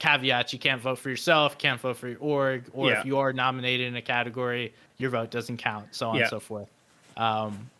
[0.00, 2.98] caveats you can't vote for yourself can't vote for your org or Yeah.
[3.00, 6.22] if you are nominated in a category your vote doesn't count so on Yeah.
[6.22, 6.68] and so forth
[7.16, 7.70] um,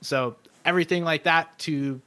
[0.00, 2.00] so everything like that to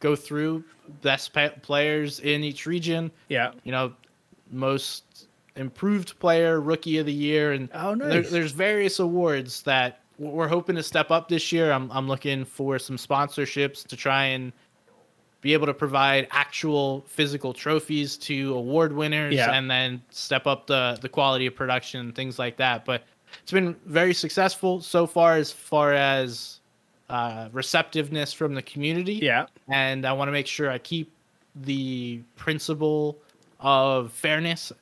[0.00, 0.62] go through
[1.02, 3.52] best pa- players in each region Yeah.
[3.64, 3.92] you know
[4.52, 10.48] most improved player rookie of the year and Oh, there- there's various awards that we're
[10.48, 14.52] hoping to step up this year I'm, I'm looking for some sponsorships to try and
[15.44, 19.52] be able to provide actual physical trophies to award winners Yeah.
[19.52, 23.04] and then step up the the quality of production and things like that but
[23.42, 26.60] it's been very successful so far as far as
[27.10, 29.44] uh, receptiveness from the community Yeah.
[29.68, 31.12] and I want to make sure I keep
[31.54, 33.18] the principle
[33.60, 34.72] of fairness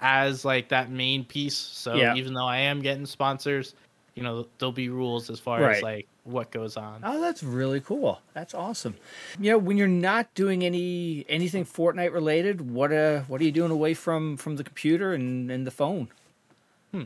[0.00, 1.56] as like that main piece.
[1.56, 2.14] So Yeah.
[2.16, 3.74] even though I am getting sponsors,
[4.14, 5.76] you know, there'll be rules as far Right.
[5.76, 7.00] as like what goes on.
[7.02, 8.20] Oh, that's really cool.
[8.34, 8.94] That's awesome.
[9.40, 13.52] You know, when you're not doing any anything Fortnite related, what uh what are you
[13.52, 16.08] doing away from from the computer and, and the phone?
[16.92, 17.04] hmm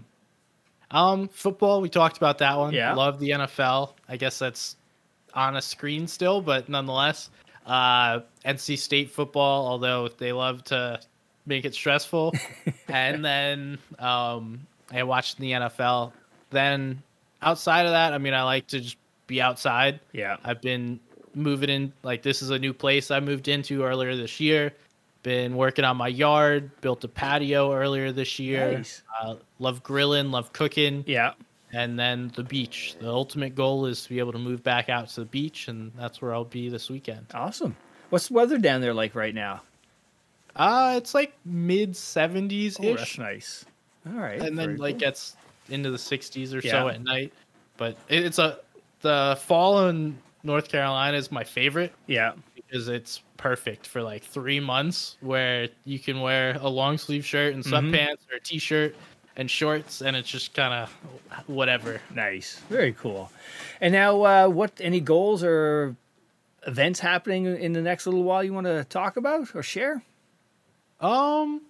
[0.90, 2.72] Um, football, we talked about that one.
[2.74, 2.94] Yeah.
[2.94, 3.92] Love the NFL.
[4.08, 4.76] I guess that's
[5.34, 7.30] on a screen still, but nonetheless,
[7.66, 11.00] uh, NC State football, although they love to
[11.46, 12.34] make it stressful.
[12.88, 16.12] and then um, I watched the NFL.
[16.50, 17.02] Then
[17.42, 20.00] outside of that, I mean, I like to just be outside.
[20.12, 20.36] Yeah.
[20.44, 21.00] I've been
[21.34, 24.72] moving in, like, this is a new place I moved into earlier this year.
[25.22, 28.78] Been working on my yard, built a patio earlier this year.
[28.78, 29.02] Nice.
[29.20, 31.32] Uh, love grilling, love cooking Yeah.
[31.72, 32.94] and then the beach.
[33.00, 35.90] The ultimate goal is to be able to move back out to the beach, and
[35.98, 37.26] that's where I'll be this weekend.
[37.34, 37.76] Awesome.
[38.10, 39.62] What's the weather down there like right now?
[40.54, 43.64] Uh it's like mid seventies Oh, that's ish, nice.
[44.06, 44.40] All right.
[44.40, 45.08] and then very like cool.
[45.70, 46.70] Into the sixties or Yeah.
[46.72, 47.32] so at night.
[47.76, 48.58] But it's a
[49.02, 52.32] the fall in North Carolina is my favorite yeah.
[52.54, 57.54] because it's perfect for like three months where you can wear a long sleeve shirt
[57.54, 57.90] and Mhm.
[57.90, 58.96] sweatpants or a t shirt
[59.36, 60.90] and shorts, and it's just kind of
[61.46, 62.00] whatever.
[62.14, 62.60] Nice.
[62.70, 63.30] Very cool.
[63.82, 64.72] And now, uh, what?
[64.80, 65.94] Any goals or
[66.66, 70.02] events happening in the next little while you want to talk about or share?
[71.00, 71.60] Um,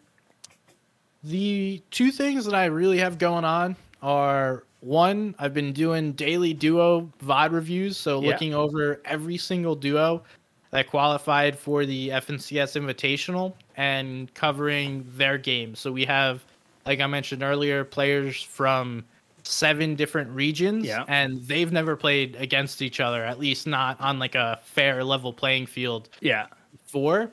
[1.24, 6.52] the two things that I really have going on are one, I've been doing daily
[6.54, 8.28] duo VOD reviews, so Yeah.
[8.30, 10.22] looking over every single duo
[10.70, 15.78] that qualified for the FNCS Invitational and covering their games.
[15.80, 16.44] So we have,
[16.84, 19.04] like I mentioned earlier, players from
[19.42, 21.04] seven different regions, Yeah.
[21.08, 25.32] and they've never played against each other, at least not on like a fair level
[25.32, 26.46] playing field Yeah.
[26.84, 27.30] for.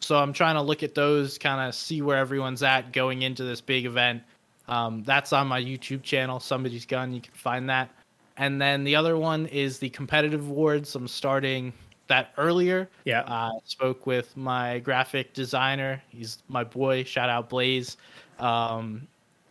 [0.00, 3.42] So I'm trying to look at those, kind of see where everyone's at going into
[3.42, 4.22] this big event.
[4.68, 7.12] Um, that's on my YouTube channel, Somebody's Gun.
[7.12, 7.90] You can find that.
[8.36, 10.94] And then the other one is the competitive awards.
[10.94, 11.72] I'm starting
[12.06, 12.88] that earlier.
[13.04, 13.22] Yeah.
[13.22, 16.02] Uh, spoke with my graphic designer.
[16.08, 17.04] He's my boy.
[17.04, 17.96] Shout out Blaze.
[18.38, 19.06] Um,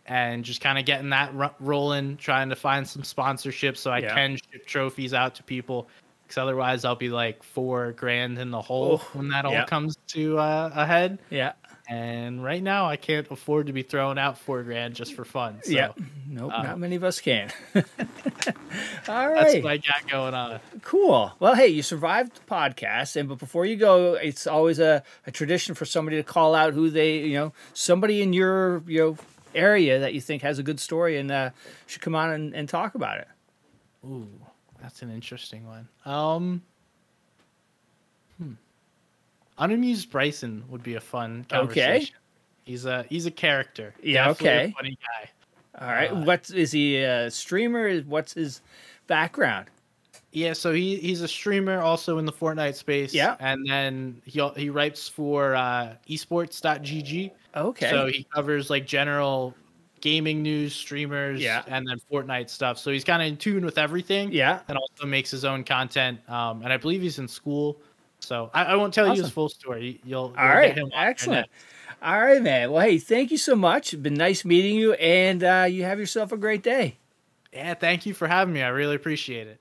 [0.06, 3.98] and just kind of getting that ro- rolling, trying to find some sponsorships so I
[3.98, 4.14] Yeah.
[4.14, 5.88] can ship trophies out to people.
[6.22, 9.64] Because otherwise, I'll be like four grand in the hole Oh, when that all yeah.
[9.64, 11.18] comes to uh, a head.
[11.30, 11.52] Yeah.
[11.88, 15.60] And right now, I can't afford to be throwing out four grand just for fun.
[15.62, 15.92] So yeah.
[16.28, 16.52] Nope.
[16.52, 17.50] uh, not many of us can.
[17.74, 17.82] All
[19.30, 19.52] right.
[19.52, 20.60] that's what I got going on.
[20.82, 21.32] Cool.
[21.40, 25.30] Well, hey, you survived the podcast, and but before you go, it's always a, a
[25.30, 29.16] tradition for somebody to call out who they, you know, somebody in your you know
[29.54, 31.50] area that you think has a good story and uh,
[31.86, 33.28] should come on and, and talk about it.
[34.04, 34.28] Ooh,
[34.82, 35.88] that's an interesting one.
[36.04, 36.62] Um.
[39.58, 41.86] Unamused Bryson would be a fun conversation.
[41.90, 42.10] Okay.
[42.64, 43.94] He's a he's a character.
[44.02, 44.74] Yeah, Definitely a okay.
[44.76, 45.30] funny guy.
[45.86, 46.10] All right.
[46.12, 47.98] Uh, What is he a streamer?
[48.00, 48.60] What's his
[49.06, 49.66] background?
[50.32, 53.14] Yeah, so he he's a streamer also in the Fortnite space.
[53.14, 53.36] Yeah.
[53.40, 57.30] and then he he writes for uh, esports.gg.
[57.56, 57.90] Okay.
[57.90, 59.54] So he covers like general
[60.00, 61.64] gaming news, streamers, Yeah.
[61.66, 62.78] and then Fortnite stuff.
[62.78, 64.30] So he's kind of in tune with everything.
[64.30, 64.60] yeah.
[64.68, 66.20] and also makes his own content.
[66.28, 67.80] Um, and I believe he's in school.
[68.20, 70.00] So I, I won't tell you his full story.
[70.04, 70.74] You'll, you'll All right.
[70.74, 71.48] him Excellent.
[72.02, 72.70] All right, man.
[72.70, 73.92] Well, hey, thank you so much.
[73.92, 76.98] It's been nice meeting you, and uh, you have yourself a great day.
[77.52, 78.62] Yeah, thank you for having me.
[78.62, 79.60] I really appreciate it.